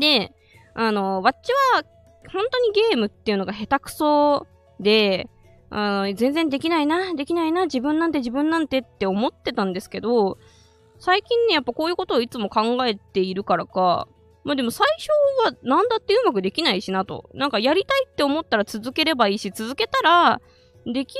[0.00, 0.32] で、
[0.74, 1.84] あのー、ワッチは、
[2.32, 4.46] 本当にゲームっていうのが下手くそ
[4.80, 5.28] で、
[5.74, 10.38] あの全然できないな、できないな、自分なんて自分なんてって思ってたんですけど、
[10.98, 14.06] 最近ね、やっぱこういうことをいつも考えているからか、
[14.44, 15.08] まあでも最初
[15.44, 17.30] はなんだってうまくできないしなと。
[17.34, 20.40] なんかやりたいって思ったら続ければいいし、続けたら、
[20.84, 21.14] でき、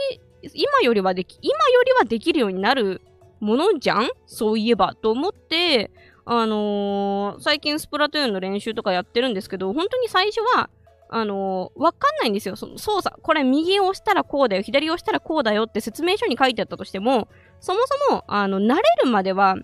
[0.55, 3.01] 今よりはでき、今よりはできるようになる
[3.39, 4.09] ものじゃん？
[4.27, 4.97] そういえば。
[5.01, 5.93] と思って、
[6.25, 10.71] あのー、最近スプラトゥーンの練習とかやってるんですけど、本当に最初は、
[11.09, 12.57] あのー、わかんないんですよ。
[12.57, 13.21] その操作。
[13.21, 17.29] これ右を押したらこうだよ、左を押したらこうだよって説明書に書いてあったとしても、
[17.61, 19.57] そもそも、あの、慣れるまでは、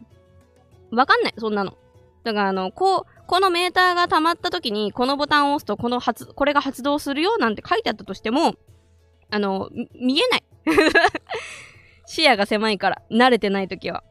[0.91, 1.77] わかんない、そんなの。
[2.23, 8.55] だから、あの、こう、このメーターが溜まった時に、このボタンを押すと、この発、これが発動するよなんて書いてあったとしても、
[9.31, 10.43] あの、見えない。
[12.07, 14.03] 視野が狭いから、慣れてない時は。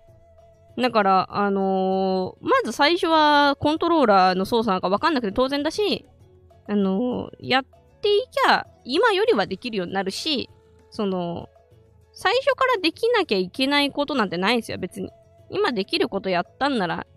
[0.77, 6.05] だから、あのー、まず最初はコントローラーの操作なんかわかんなくて当然だし、
[6.67, 10.47] あのー、やっていきゃ、今よりはできるようになるし、
[10.91, 11.49] その、
[12.13, 15.09] 最初からできなきゃいけないことなんてないんですよ、別に。
[15.49, 17.07] 今できることやったんなら、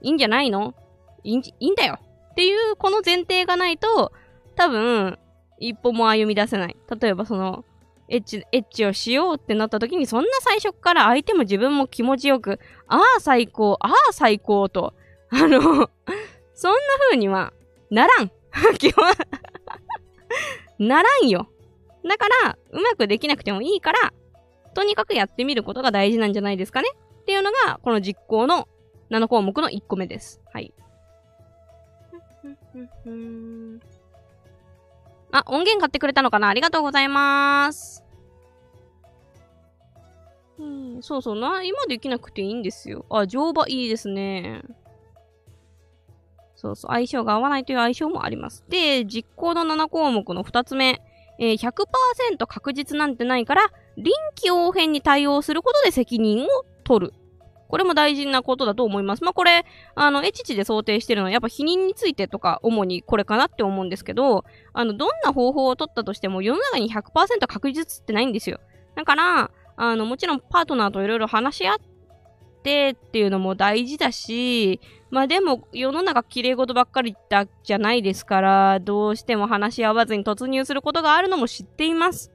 [0.00, 0.74] いいんじゃないの
[1.24, 1.98] いいん、いいんだよ
[2.32, 4.12] っていうこの前提がないと、
[4.56, 5.18] 多分、
[5.58, 6.76] 一歩も歩み出せない。
[7.00, 7.64] 例えばその、
[8.08, 14.94] エッチ、エッチをしようってなった時に、そんな最初から相手も自分も気持ちよく、ああ最高、ああ最高と、
[15.30, 15.60] あの
[16.54, 16.78] そんな
[17.08, 17.52] 風には
[17.90, 18.30] ならん。
[18.78, 19.04] 基本
[20.78, 21.48] ならんよ。
[22.08, 24.12] だから、うまくできなくてもいいから、
[24.74, 26.88] とにかくやってみることが大事なんじゃないですかね
[27.22, 28.66] っていうのが、この実行の
[29.10, 30.40] 7項目の1個目です。
[30.52, 30.72] はい。
[35.32, 36.48] あ、音源買ってくれたのかな？
[36.48, 38.04] ありがとうございます。
[40.58, 43.06] うん、そうそうな、今できなくていいんですよ。
[43.10, 44.62] あ、乗馬いいですね。
[46.56, 48.64] そうそう、相性が合わないという相性もあります。
[48.68, 51.00] で、実行の7項目の2つ目。
[51.42, 56.48] えー、100%確実なんてないから、臨機応変に対応することで責任を
[56.84, 57.14] 取る。
[57.70, 59.22] これも大事なことだと思います。
[59.22, 68.58] まあ、これ、あの、エチチで想定してるのは、やっぱ否認についてとか、主にこれかなって思うんですけど、あの、どんな方法を取ったとしても、世の中に100%確実ってないんですよ。
[68.96, 71.78] だから、あの、もちろんパートナーといろいろ話し合っ
[72.62, 74.80] てっていうのも大事だし、
[75.10, 82.32] まあでも、世の中綺麗事ばっかりだじゃないですから、どうしても話し合わずに突入することがあるのも知っています。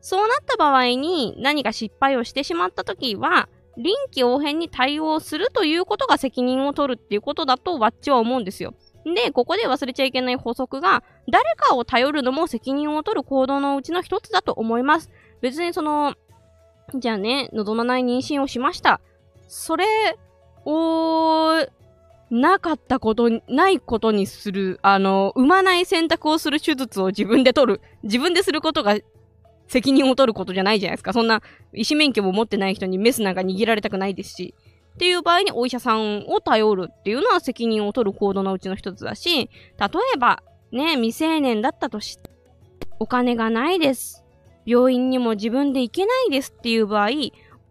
[0.00, 8.74] そうなった場合に何か失敗をしてしまった時は、臨機応変に対応するということが責任を取るっていうことだとワッチは思うんですよ。
[9.04, 15.10] で、ここで忘れちゃいけない法則が、誰かを頼るのも責任を取る行動のうちの一つだと思います。
[15.42, 16.14] 別にその、
[16.94, 19.00] じゃあね、望まない妊娠をしました。
[19.48, 19.84] それ
[20.64, 21.66] を、
[22.30, 27.80] なかったこと、ないことにする、あの、産まない選択をする手術を自分で取る。
[28.02, 28.96] 自分ですることが
[29.68, 31.12] 責任を取ることじゃないじゃないですか。
[31.12, 34.54] そんな、医師免許も持ってない人にメスなんか握られたくないですし。
[34.94, 39.48] っていう場合にお医者さんを頼るっていうのは責任を取る行動のうちの一つだし、例
[40.14, 42.18] えば、ね、未成年だったとし、
[43.00, 44.24] お金がないです。
[44.66, 47.08] 病院にも自分で行けないですっていう場合、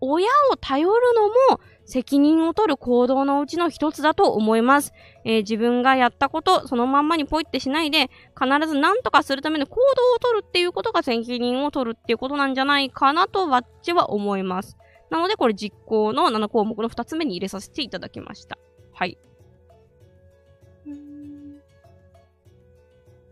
[0.02, 4.94] 親を頼るのも責任を取る行動のうちの一つだと思います。
[5.26, 9.82] えー、自分がやったこと、そのまんまにポイってしないで、必ず何とかするための行動
[10.16, 14.78] を取るっていうことが責任を取るっていうことなんじゃないかなと、わっちは思います。
[15.10, 18.58] なので、これ実行の7項目の2つ目に入れさせていただきました。
[18.94, 19.18] はい。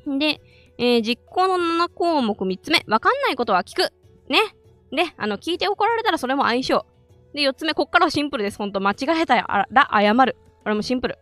[0.06, 0.42] で、
[0.78, 2.84] えー、実行の7項目3つ目。
[2.88, 3.94] わかんないことは聞く。
[4.30, 4.40] ね。
[4.92, 6.86] で、あの、聞いて怒られたらそれも相性。
[7.34, 8.58] で、4つ目、こっからはシンプルです。
[8.58, 10.38] ほんと、間違えたら謝る。
[10.64, 11.18] これもシンプル。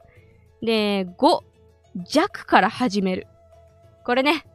[0.62, 1.40] で、5、
[2.08, 3.28] 弱から始める。
[4.06, 4.46] これね、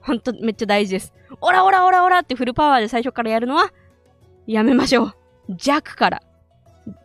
[0.00, 1.12] ほんとめっちゃ大事です。
[1.40, 3.72] オラオラオラオラってフルパワーで最初からやるのは、
[4.46, 5.12] やめましょう。
[5.56, 6.22] 弱から。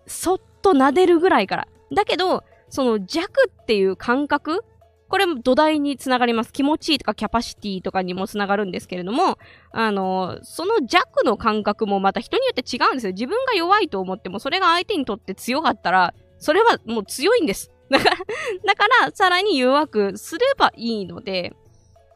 [0.07, 1.67] そっと撫でるぐらいから。
[1.93, 4.63] だけど、その弱っていう感覚
[5.11, 6.53] これも土台につながります。
[6.53, 9.37] 気持ちいいとかキャパシティとかにもつながるんですけれども、
[9.73, 13.11] あの、その弱の感覚もまた人によって違うんですよ。
[13.11, 17.71] 自分が弱いと思っても、それが相手にとって強かったら、それはもう強いんです。
[17.89, 21.53] だから、だから、さらに弱くすればいいので、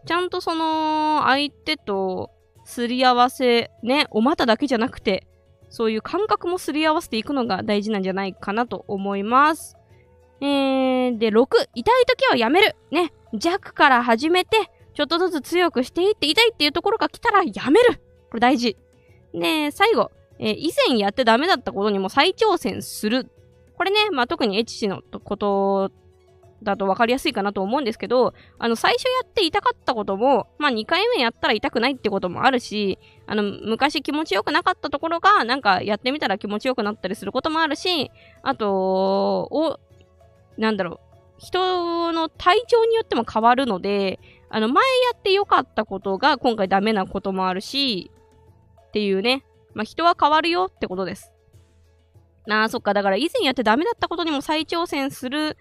[0.05, 2.31] ちゃんとその、相手と
[2.63, 5.27] すり合わせ、ね、お股だけじゃなくて、
[5.69, 9.75] そういう感覚もすり合わせていくのが大事なんじゃないかなと思います。
[10.41, 12.76] えー、で、6、痛い時はやめる。
[12.91, 14.58] ね、弱から始めて、
[14.93, 18.02] ちょっとずつ強くしていって、痛いっていうところが来たらやめる。
[18.30, 18.78] これ大事。
[19.34, 23.30] で、最後、えー、以前やってダメだったことにも再挑戦する。
[23.78, 25.91] これね、まあ、特にエッチのこと
[26.63, 38.12] だと分かりやすいかなと思うんですけど、あの、最初やって痛かったことも、まあ、2回目やったら痛くないってこともあるし、あの、昔気持ちよくなかったところが、なんかやってみたら気持ちよくなったりすることもあるし、
[38.43, 39.80] あと、お、
[40.57, 40.99] なんだろう、
[41.37, 48.11] 人の体調によっても変わるので、あの、前やって良かったことが今回ダメなこともあるし、
[48.87, 49.43] っていうね。
[49.73, 51.33] まあ、人は変わるよってことです。
[52.47, 52.93] なあ、そっか。
[52.93, 55.57] だから以前やってダメだったことにも再挑戦する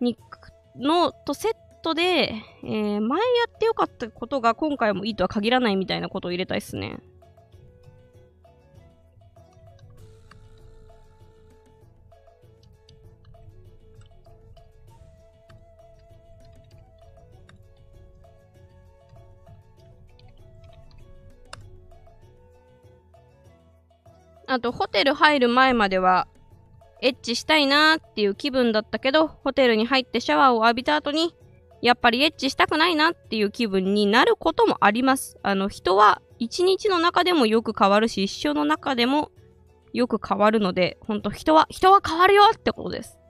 [0.00, 0.16] に、
[0.76, 7.00] の、とセットで、えー、前やって良かったことが今回もいいとは限らないみたいなことを入れたいっすね。
[24.50, 26.26] あと、ホテル入る前までは、
[27.00, 31.36] エッチしたいなーっていう気分だったけど、ホテルに入ってシャワーを浴びた後に、
[31.82, 35.38] やっぱりエッチしたくないなっていう気分になることもあります。
[35.44, 39.30] あの、人は一日の中でもよく変わるし、一生の中でも
[39.92, 43.20] よく変わるので、ほんと人は、人は変わるよってことです。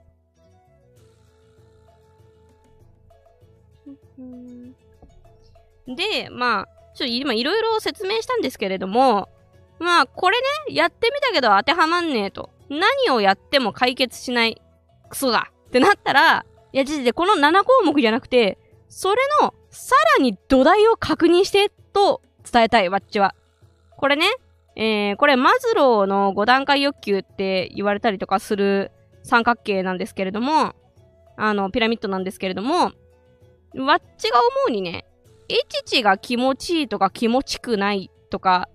[5.87, 9.29] で、まあ、ちょっと今いろいろ説明したんですけれども、
[9.81, 10.39] まあ、これ
[10.69, 12.51] ね、やってみたけど当てはまんねえと。
[12.69, 14.61] 何をやっても解決しない。
[15.09, 15.51] クソだ。
[15.69, 23.35] ってなったら、いや、実でこの7項目じゃなくて、それの、さらに土台を確認して、と伝えたい、わっちは。
[23.97, 24.27] これね、
[24.77, 30.75] えー、これマズローの5段階欲求って言われたりとかする三角形なんですけれども、
[31.37, 32.91] あの、ピラミッドなんですけれども、わ
[33.97, 35.07] っちが思うにね、
[35.49, 38.69] エチチが気持ちいいとか気持ちくないと、か、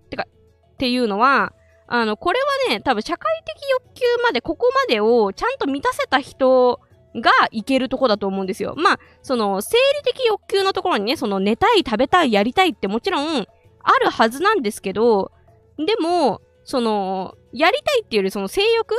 [0.76, 1.54] っていうのは、
[1.88, 6.80] あの、これはね、多分社会的欲求まで、ここまでをちゃんと満たせた人
[7.16, 8.74] がいけるとこだと思うんですよ。
[8.76, 13.48] まあ、その、生理的欲求のところにね、その、寝たい、食べたい、やりたいってもちろん、
[13.82, 15.32] あるはずなんですけど、
[15.78, 18.96] でも、その、やりたいっていうより、その性欲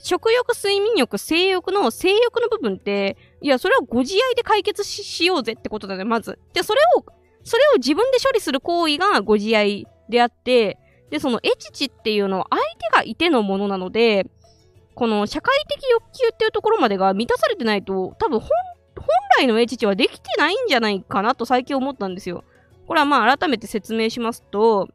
[0.00, 6.38] 食欲、睡眠欲、性欲の性欲の部分って、いや、それはご自愛で解決しようぜってことだね、まず。
[6.52, 7.04] で、それを、
[7.42, 10.78] それを自分で処理する行為がご自愛であって、
[11.10, 14.26] で、そのエチチっていうのは相手がいてのものなので、
[14.94, 18.48] この社会的欲求っていうところまでが満たされてないと、多分本、
[18.96, 19.06] 本
[19.38, 22.44] 来のエチチはできてないんじゃないかなと最近思ったんですよ。
[22.86, 24.88] これはまあ改めて説明しますと、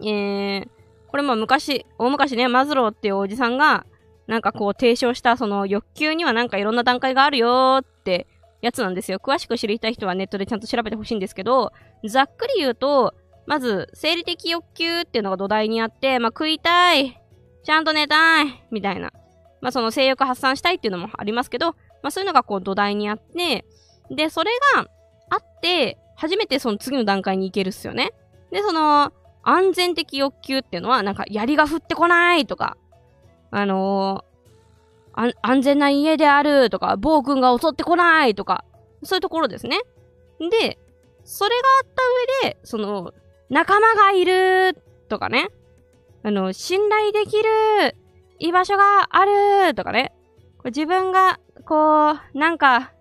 [0.00, 0.68] えー、
[1.08, 3.86] これまあ昔、大昔ね、マズローっていうおじさんが、
[4.26, 8.26] なんかこう提唱したその欲求にはなんかいろんな段階があるよって
[8.62, 9.18] やつなんですよ。
[9.18, 11.72] 詳しく知りたい人はネットでちゃんと調べてほしいんですけど、
[12.04, 13.14] ざっくり言うと、
[13.46, 17.20] まず、生理的欲求っていうのが土台にあって、まあ、食いたい、
[17.62, 19.12] ちゃんと寝たい、みたいな。
[19.60, 21.72] まあ、その性欲発散したいっていうのもありますけど、
[22.02, 23.64] まあ、そういうのがこう土台にあって、
[24.10, 24.86] で、それが
[25.30, 28.12] あって、初めてその次の段階に行けるっすよね。
[28.50, 32.76] で、その、安全的欲求っていうのは、なんか、槍が降ってこないとか、
[33.50, 38.64] あのー、安全な家であるとか、暴君が襲ってこないとか、
[39.02, 39.80] そういうところですね。
[40.38, 40.78] で、
[41.24, 42.02] それがあった
[42.44, 43.12] 上で、その、
[43.50, 44.76] 仲間がいる
[45.08, 45.48] とかね、
[46.22, 47.96] あの、信頼できる
[48.38, 50.12] 居場所があるとかね、
[50.64, 52.92] 自分が、こう、なんか、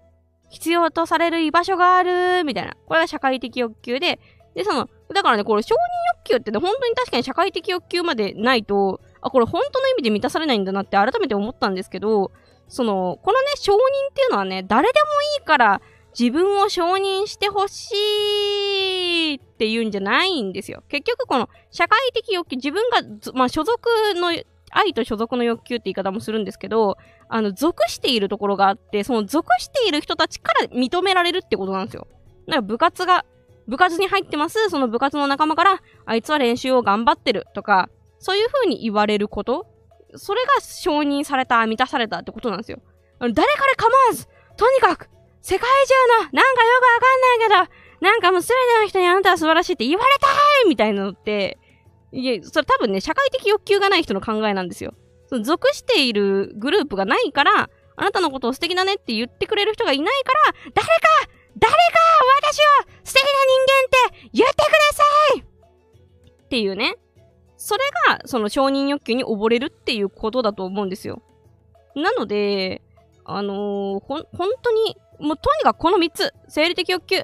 [0.50, 2.76] 必要とされる居場所があるみたいな。
[2.86, 4.20] これが社会的欲求で、
[4.54, 5.78] で、その、だからね、これ承認
[6.18, 12.32] 欲求ってね、本当に確かに社会的欲求までないと、あ、これ本当の意味で満たされないんだなって改めて思ったんですけど、
[12.68, 15.08] その、このね、承認っていうのはね、誰でも
[15.40, 15.82] いいから
[16.18, 20.84] 自分を承認してほしいっていうんじゃないんですよ。
[20.88, 23.02] 結局この社会的欲求、自分が、
[23.34, 23.80] まあ所属
[24.16, 24.32] の、
[24.76, 26.98] 愛と所属の欲求って言い方もするんですけど、
[27.30, 32.08] あの、属しているところがあって、その属している人たちから認められるってことなんですよ。
[32.48, 33.24] だから部活が
[33.68, 37.90] 部活に入ってます、その部活の仲間から、あいつは練習を頑張ってるとか、
[38.20, 39.68] そういう風に言われること、
[40.16, 42.80] それが承認された、満たされたってことなんですよ。
[43.20, 43.46] 誰彼
[43.76, 45.10] 構わず、とにかく、
[45.44, 50.28] 世界中の、なんかよくわかんないけど、なんかもうすべての人にあなたは素晴らしいって言われた
[50.66, 51.60] いみたいなのって、
[52.12, 54.94] いや、それ多分ね、社会的欲求がない人の考えなんですよ。
[55.28, 60.94] その属しているグループがないから、あなたのことを素敵だねって言ってくれる人がいないから、誰か
[61.58, 61.78] 誰か
[62.42, 62.62] 私を
[63.04, 65.04] 素敵な人間って言ってくださ
[65.36, 66.96] いっていうね。
[67.58, 71.22] それが、その承認欲求に溺れるっていうことだと思うんですよ。
[71.96, 72.82] なので、
[73.24, 76.34] あのー、ほ、本当に、もうとにかくこの3つ。
[76.48, 77.24] 生理的欲求。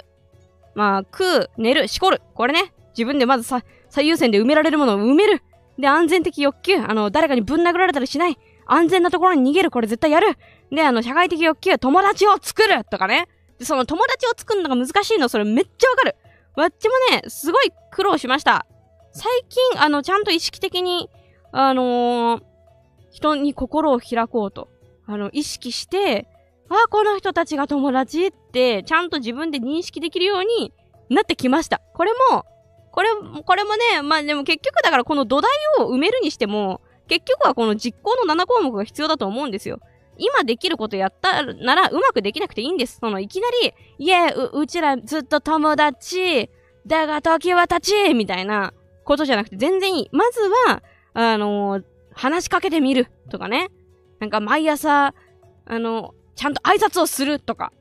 [0.76, 2.22] まあ、食う、寝る、しこる。
[2.34, 2.74] これね。
[2.92, 5.42] 自分でまずさ、最優先で埋められるものを埋める。
[5.78, 6.78] で、安全的欲求。
[6.82, 8.38] あの、誰かにぶん殴られたりしない。
[8.66, 9.72] 安全なところに逃げる。
[9.72, 10.38] これ絶対やる。
[10.72, 11.78] で、あの、社会的欲求。
[11.78, 13.28] 友達を作るとかね。
[13.58, 16.16] で、その友達を作るのが難しいの、それめっちゃわかる。
[16.56, 18.66] わっちもね、すごい苦労しました。
[19.12, 21.10] 最近、あの、ちゃんと意識的に、
[21.52, 22.42] あのー、
[23.12, 24.70] 人に心を開こうと、
[25.08, 26.28] あの、意識して、
[26.70, 30.74] あ、この人たちが友達って、ちゃんと自分で認識できるように
[31.10, 31.82] なってきました。
[31.94, 32.46] これも、
[32.92, 33.10] これ、
[33.46, 35.50] これもね、まあでも結局だからこの土台
[35.80, 39.80] を埋めるにしても、結局はこの実行の7項目が必要だと思うんですよ。
[40.18, 43.00] 今できることやったならうまくできなくていいんです。
[43.00, 46.50] そのいきなり、いえ、う、ちらずっと友達、
[46.86, 48.74] だが時は経ちみたいな
[49.06, 50.10] ことじゃなくて全然いい。
[50.12, 53.70] まずは、あのー、話しかけてみるとかね。
[54.20, 55.14] なんか毎朝、
[55.66, 57.74] あの、ちゃんと挨拶をするとか。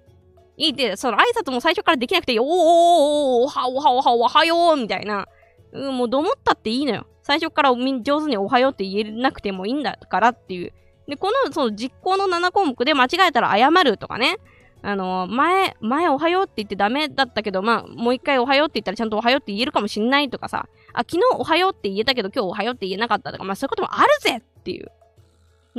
[0.57, 2.41] いいって、その挨拶も最初からできなくていい。
[2.41, 5.29] おーおーおーおはおはおはおはようみたいな。
[5.71, 7.07] うん、もうどもったっていいのよ。
[7.23, 10.73] 最初から上手におはようって言えなくてもいいんだからっていう。
[11.07, 14.39] で、この、その実行の7項目で間違えたら謝るとかね。
[14.83, 24.91] あの、前、前おはようって言ってダメだったけど、まあ、もう一回おはようって言ったらちゃんとおはようって言えるかもしんないとかさ、あ、昨日おはようって言えたけど今日おはようって言えなかったとか、まあそういうこともあるぜっていう。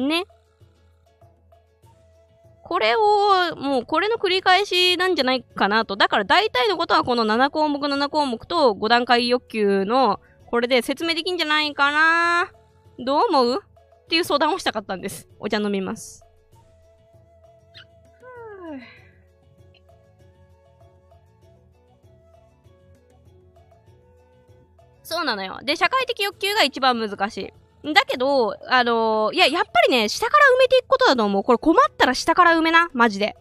[0.08, 0.26] ね。
[2.70, 5.96] これを、もうこれの繰り返しなんじゃないかなと。
[5.96, 12.52] だから大体のことはこの7項目7項目と5段階欲求のこれで説明できんじゃないかな
[13.04, 13.64] どう思う
[14.04, 15.28] っていう相談をしたかったんです。
[15.40, 16.24] お茶飲みます。
[25.02, 25.58] そうなのよ。
[25.64, 27.54] で、社会的欲求が一番難しい。
[27.84, 31.44] だけど、あのー、いや、やっぱりね、下から埋めていくことだと思う。
[31.44, 32.90] これ困ったら下から埋めな。
[32.94, 33.36] マジで。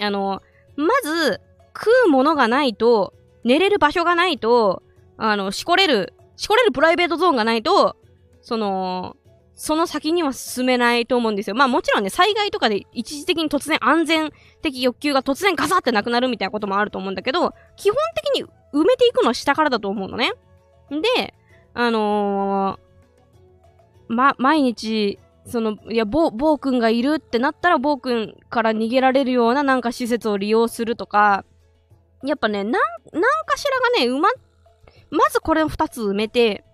[0.00, 1.40] あのー、まず、
[1.74, 4.82] 食うものがないと、寝れる場所がないと、
[5.16, 7.96] あの、しこれる、しこれるプライベートゾーンがないと、
[8.42, 9.16] その、
[9.54, 11.56] その先には進めないと思うんですよ。
[11.56, 14.30] まあもちろんね、災害とかで一時的に突然安全
[14.62, 20.32] 的欲求が突然ガサってなくなるみたいなこともあると思うんだけど、基本的に埋めていくのは下からだと思うのね。
[21.16, 21.34] で、
[21.74, 22.87] あのー、
[24.08, 31.44] ま、毎日、その、いや、ぼ、ぼうくんがいるってなったら、ぼうくんから逃げられるようななんか施設を利用するとか、
[32.24, 32.82] やっぱね、なん、なん
[33.46, 33.64] かし
[33.96, 34.28] らがね、ま、
[35.10, 36.64] まずこれを2つ埋めて、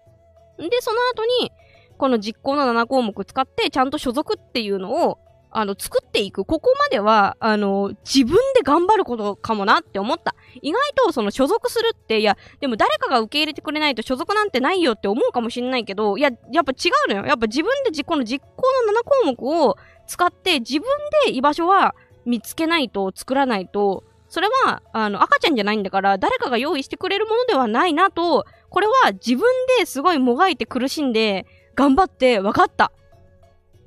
[0.59, 1.53] で、その後に、
[1.99, 5.19] この実行の7項目使って、ちゃんと所属っていうのを、
[5.55, 6.45] あの、作っていく。
[6.45, 10.35] ここまでは、あの、自分で頑張ることかもなって思った。
[10.61, 17.27] 意外と、その所属するって、いや、でも誰かが受け入れてくれないと所属なんてないよって思うかもしんないけど、いや、やっぱ違うのよ。
[17.27, 19.77] やっぱ自分でこの実行の7項目を
[20.09, 20.83] 使って、自分
[21.25, 21.95] で居場所は
[22.27, 29.45] 見つけないと、作らないと、それは、あの、赤ちゃんじゃないんだから、誰かが用意してくれるものではないなと、これは自分
[29.79, 31.47] ですごいもがいて苦しんで、
[31.77, 32.91] 頑張って分かった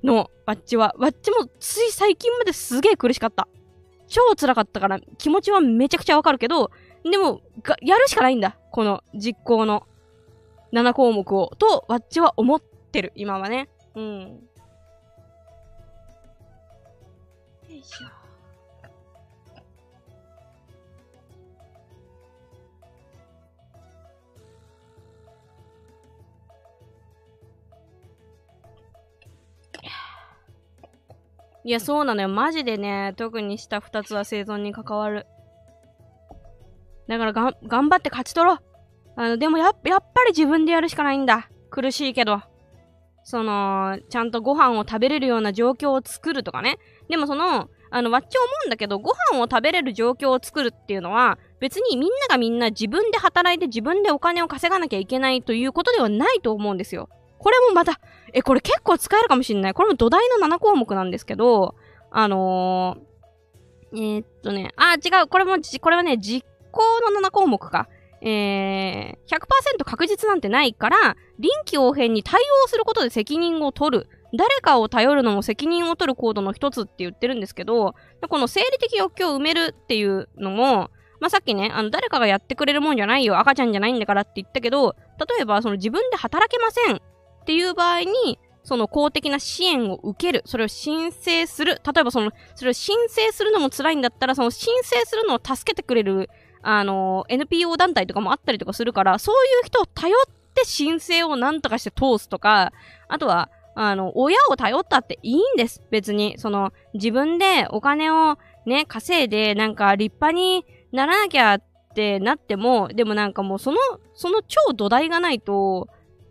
[0.07, 0.95] の、わっちは。
[0.97, 3.47] わっちもつい最近まですげえ苦しかった。
[4.07, 6.71] 超辛かったから気持ちはめちゃくちゃわかるけど、
[7.03, 7.41] でも、
[7.81, 8.57] やるしかないんだ。
[8.71, 9.83] この実行の
[10.73, 13.69] 7項目を、と、わっちは思ってる、今はね。
[13.95, 14.21] うん。
[14.21, 14.39] よ
[17.69, 18.16] いしょ。
[31.67, 32.29] いや、そうなのよ。
[32.29, 35.27] マジでね、特にした二つは生存に関わる。
[37.09, 38.59] だからが、頑張って勝ち取ろう。
[39.17, 41.49] あの、でもや、やっぱり自分でやるしかないんだ。
[41.69, 42.41] 苦しいけど。
[43.25, 46.77] その、ちゃんとご飯を食べれるような状況を作るとかね。
[47.09, 57.09] でもその、あの、わっち思うんだけど、ご飯を食べれる状況を作るっていうのは、別にみんながみんな自分で働いて自分でお金を稼がなきゃいけないということではないと思うんですよ。
[57.39, 57.99] これもまた、
[58.33, 59.73] え、これ結構使えるかもしんない。
[59.73, 61.75] これも土台の7項目なんですけど、
[62.11, 66.81] あのー、えー、っとね、あ、違う、これも、これはね、実行
[67.11, 67.87] の7項目か。
[68.19, 74.07] えー、100%確実なんてないから、臨機応変に対応することで責任を取る。
[74.33, 77.95] 誰かを頼るのも責任を取るコードの一つって言ってるんですけど、
[78.27, 87.01] この生理的欲求を埋めるっていうのも、まあ、さっきね、あの、誰かがやってくれるもんじゃないよ、赤ちゃんじゃないんだからって言ったけど、例えば、その自分で働けません
[87.47, 90.43] っていう場合に、その公的な支援を受ける。
[90.45, 91.81] それを申請する。
[91.85, 96.29] 例えばその、それを申請するのも辛いんだったら、その申請するのを助けてくれる、
[96.61, 102.73] あの、NPO 団体とかもあったりとかするから、そういう人を頼って申請をなんとかして通すとか、
[103.07, 105.81] あとは、あの、親を頼ったっていいんです。
[105.89, 106.37] 別に。
[106.37, 111.63] その、自分でお金をね、稼いで、なんか立派にならなきゃっ
[111.95, 113.77] てなっても、でもなんかもうその、
[114.15, 115.87] その超土台がないと、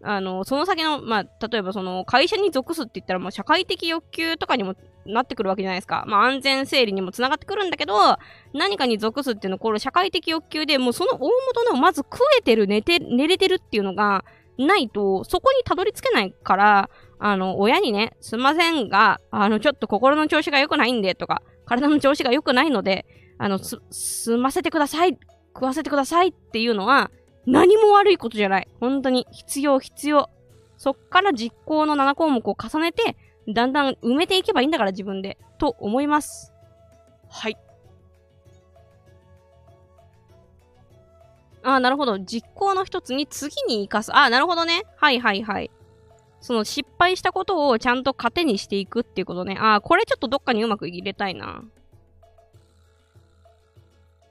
[0.09, 6.05] あの、その先の、まあ、例えばその、会社に属すって言ったらもう社会的欲求とかにもなってくるわけじゃないですか。
[6.07, 7.95] まあ、安全整理にも繋がってくるんだけど、
[8.55, 14.25] 何かに属すっていうのは、これ社会的欲求で、もうその大元の、まず食えてる、寝て、寝れてるっていうのが、
[14.59, 23.07] ないと、そこにたどり着けないから、あの、親にね、すいませんが、あの、ちょっと心の調子が良くないんで、とか、体の調子が良くないので、
[23.39, 25.19] あの、す、済ませてください、
[25.55, 27.11] 食わせてくださいっていうのは、
[27.47, 28.69] 何も悪いことじゃない。
[28.81, 30.29] 本当に必要必要。
[30.77, 33.17] そっから実行の7項目を重ねて、
[33.49, 35.39] だんだん埋めていけばいいんだから自分で。
[35.59, 36.53] と思います。
[37.29, 37.57] はい。
[41.63, 42.19] ああ、なるほど。
[42.21, 44.17] 実行の一つに次に活かす。
[44.17, 44.85] ああ、なるほどね。
[44.97, 45.71] はいはいはい。
[46.41, 49.57] その失敗したことをちゃんと糧にしていくっていうことね。
[49.59, 51.63] ああ、これちょっとどっかにうまく入れたいな。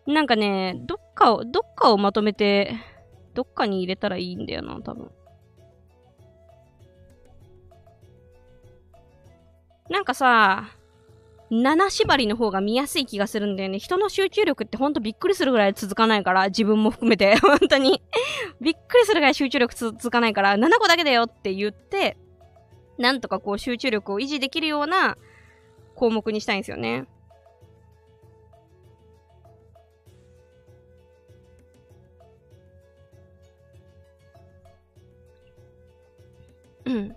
[0.07, 2.75] なんかね、どっかを、どっかをまとめて、
[3.35, 5.11] どっかに入れたらいいんだよな、多分。
[9.89, 10.69] なんかさ、
[11.51, 13.77] 七縛りの方が見やすい気がするんだよね。
[13.77, 18.01] 人の集中力ってほんとびっくりするぐらい続かないから、自分も含めて、 本当に
[18.61, 22.17] びっくりするぐらい集中力続かないから、7個だけだよって言って、
[22.97, 25.17] なんとかこう集中力を維持できるような
[25.93, 27.05] 項目にしたいんですよね。
[36.85, 37.15] うん。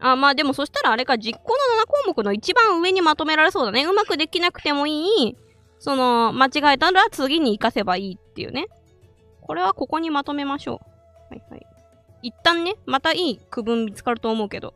[0.00, 3.84] あ、まあでもそしたらあれか、実行の7項目の一番上にまとめられそうだね。
[3.84, 5.36] うまくできなくてもいい。
[5.78, 8.66] その、間違えたら次に活かせばいいっていうね。
[9.40, 10.80] これはここにまとめましょ
[11.30, 11.34] う。
[11.34, 11.66] はいはい。
[12.22, 14.74] 一旦ね、またいい区分見つかると思うけど。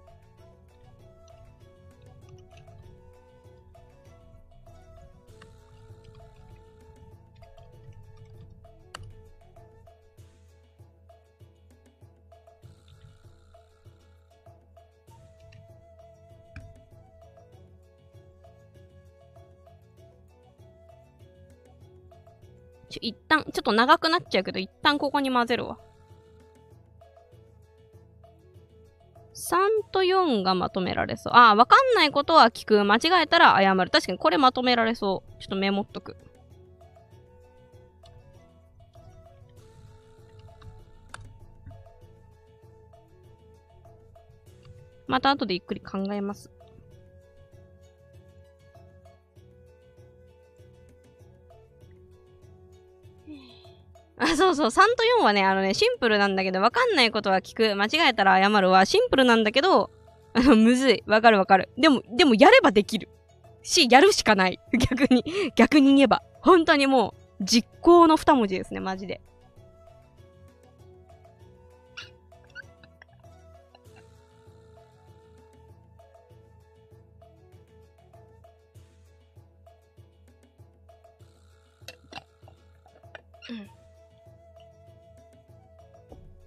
[22.89, 25.79] ちょ、一旦、ちょっと長くなっちゃうけど、一旦ここに混ぜるわ。
[29.35, 29.57] 3
[29.93, 31.33] と4がまとめられそう。
[31.35, 32.85] ああ、わかんないことは聞く。
[32.85, 33.91] 間違えたら謝る。
[33.91, 35.33] 確かにこれまとめられそう。
[35.41, 36.17] ちょっとメモっとく。
[45.07, 46.51] また後でゆっくり考えます。
[54.19, 57.77] あ、そうそう、3と4はね、あのね、シンプルなんだけど、わかんないことは聞く。
[57.77, 59.91] 間違えたら謝るは、シンプルなんだけど、
[60.35, 61.03] あの、むずい。
[61.07, 61.69] わかるわかる。
[61.79, 63.09] でも、でも、やればできる。
[63.63, 64.59] し、やるしかない。
[64.91, 66.23] 逆に、逆に言えば。
[66.41, 69.21] 本当にもう、実行の二文字ですね、マジで。
[83.51, 83.78] うん。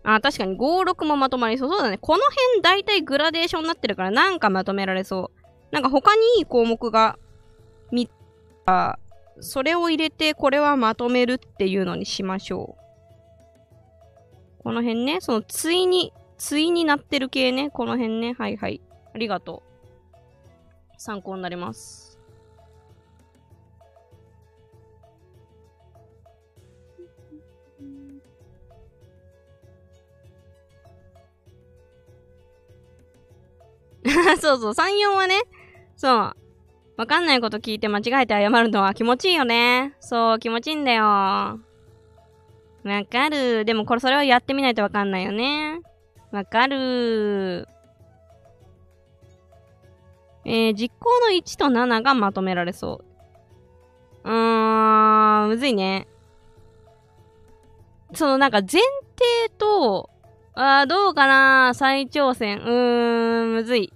[0.04, 1.70] あ、確かに5、6もまとまりそう。
[1.70, 1.98] そうだね。
[1.98, 5.42] この辺大体グラデーションになってるからなんかまとめられそう。
[5.72, 7.18] なんか他にいい項目が
[7.92, 8.10] 見
[8.66, 9.00] た、
[9.40, 14.64] それを入れてこれはまとめるっていうのにしましょう。
[14.64, 17.70] この辺ね、その対に、対になってる系ね。
[17.70, 18.34] この辺ね。
[18.38, 18.82] はいはい。
[19.14, 19.72] ありがとう。
[20.98, 22.11] 参考になります。
[34.40, 35.42] そうそう、3、4はね、
[35.96, 36.36] そう。
[36.98, 39.96] わかんないこと聞いて間違えて謝るのは気持ちいいよね。
[40.00, 41.04] そう、気持ちいいんだよ。
[41.04, 41.58] わ
[43.10, 43.66] かる。
[43.66, 45.82] でもこれそれはやってみないとわかんないよね。
[46.32, 47.68] わかる。
[50.44, 53.02] えー、実行の1と7がまとめられそ
[54.24, 54.30] う。
[54.30, 56.08] うーん、むずいね。
[58.14, 58.82] そのなんか前提
[59.58, 60.10] と、
[60.54, 62.60] あー、どうかな再挑戦。
[62.60, 63.94] うーん、むずい。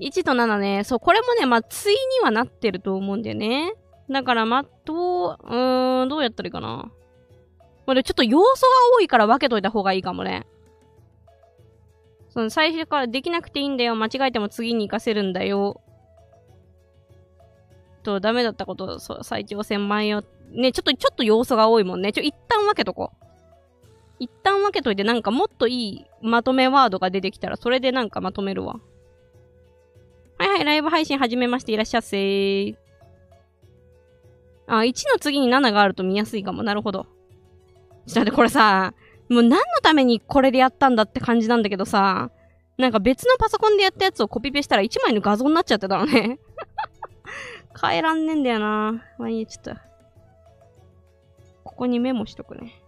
[0.00, 3.74] 1と7ね、そう、これもね、まあ、対にはなってると思うんだよね。
[4.10, 6.90] だから、ま、どう、うーん、どうやったらいいかな。
[7.86, 10.46] これちょっと要素が多いから分けといた方がいいかもね。
[12.28, 13.94] その最初からできなくていいんだよ。
[13.94, 15.80] 間違えても次に活かせるんだよ。
[18.02, 20.22] と、ダメだったこと、そう、再挑戦前よ。
[20.52, 22.12] ね、ちょっと、ちょっと要素が多いもんね。
[22.12, 23.29] ちょ、一旦分けとこう。
[24.20, 28.76] 一旦分けといてなんかもっといいまとめワードが出てきたら、それでなんかまとめるわ。
[30.38, 32.76] はいはい、ライブ配信始めましていらっしゃっせー。
[34.66, 36.62] あ、1の次に7があると見やすいかも。
[36.62, 37.06] なるほど。
[38.06, 38.94] ちょっと待って、これさ、
[39.30, 42.30] もう何のためにこれでやったんだって感じなんだけどさ、
[42.76, 46.38] なんか別のパソコンでやったやつをコピペしたら1枚の画像になっちゃってたのね。
[47.80, 49.04] 変えらんねえんだよな。
[49.18, 49.80] まあいい、ちょっと。
[51.64, 52.79] ここにメモしとくね。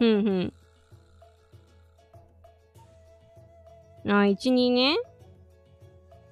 [0.00, 0.52] うんうん。
[4.06, 4.96] あ、1、2ね。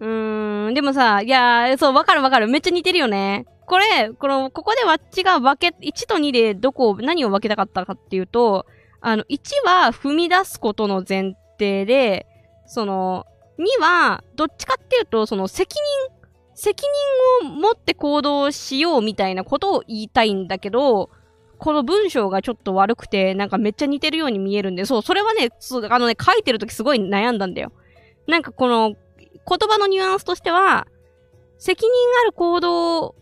[0.00, 2.48] うーん、でもさ、いやそう、わかるわかる。
[2.48, 3.46] めっちゃ似てるよね。
[3.66, 8.66] これ、この、ここでわっちが分け、1と2でどこを、何を分けたかったかっていうと、
[9.00, 12.26] あの、1は踏み出すことの前提で、
[12.66, 13.26] その、
[13.58, 15.74] 2は、どっちかっていうと、その責
[16.10, 16.16] 任、
[16.54, 16.84] 責
[17.42, 21.10] 任を持って行動しようみたいなことを言いたいんだけど、
[21.62, 27.70] この文章がちょっと悪くて、なんかめっちゃ似てるように見えるんで、そう、それはね、そう、あのね、書いてるときすごい悩んだんだよ。
[28.26, 30.88] なんかこの、言葉のニュアンスとしては、
[31.58, 31.92] 責任
[32.24, 33.14] ある行動、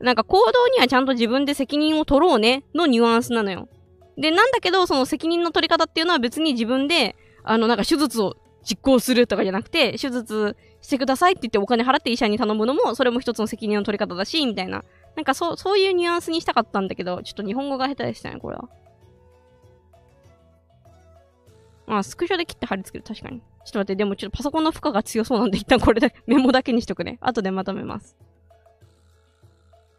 [0.00, 3.70] なんか行動にはちゃんと自分で責任を取ろうね、のニュアンスなのよ。
[4.18, 8.36] で、なんだけど、その責任の取り方っていうのは別に自分で、あの、なんか手術を
[8.68, 14.84] 実行するとかじゃなくて、手術してくださいって言ってお金払って医者に頼むのも、それも一つの責任の取り方だし、みたいな。
[15.16, 18.68] なんかそう、そういうニュアンスにしたかったんだけど、ちょっと日本語が下手でしたね、これは。
[21.88, 23.16] あ、スクショで切って貼り付ける。
[23.16, 23.40] 確かに。
[23.40, 27.18] ちょっと待って、でもちょっとパソコンの負荷が強そうなんで、一旦 これでメモだけにしとくね。
[27.20, 28.16] 後でまとめます。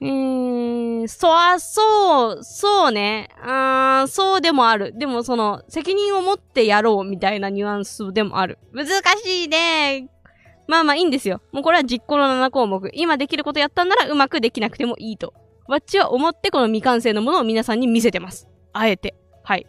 [0.01, 3.29] えー、そ、あ、そう、そうね。
[3.41, 4.93] あー、そうでもある。
[4.97, 8.59] でもその、責任を持ってやろうみたいなニュアンスでもある。
[8.71, 8.87] 難
[9.23, 10.09] しいね。
[10.69, 11.41] まあまあいいんですよ。
[11.51, 12.91] もうこれは実行の7項目。
[12.93, 15.33] 今できることやったんならうまくできなくてもいいと。
[15.67, 18.47] わっちは思ってこの未完成のものを皆さんに見せてます。
[18.71, 19.15] あえて。
[19.43, 19.65] はい。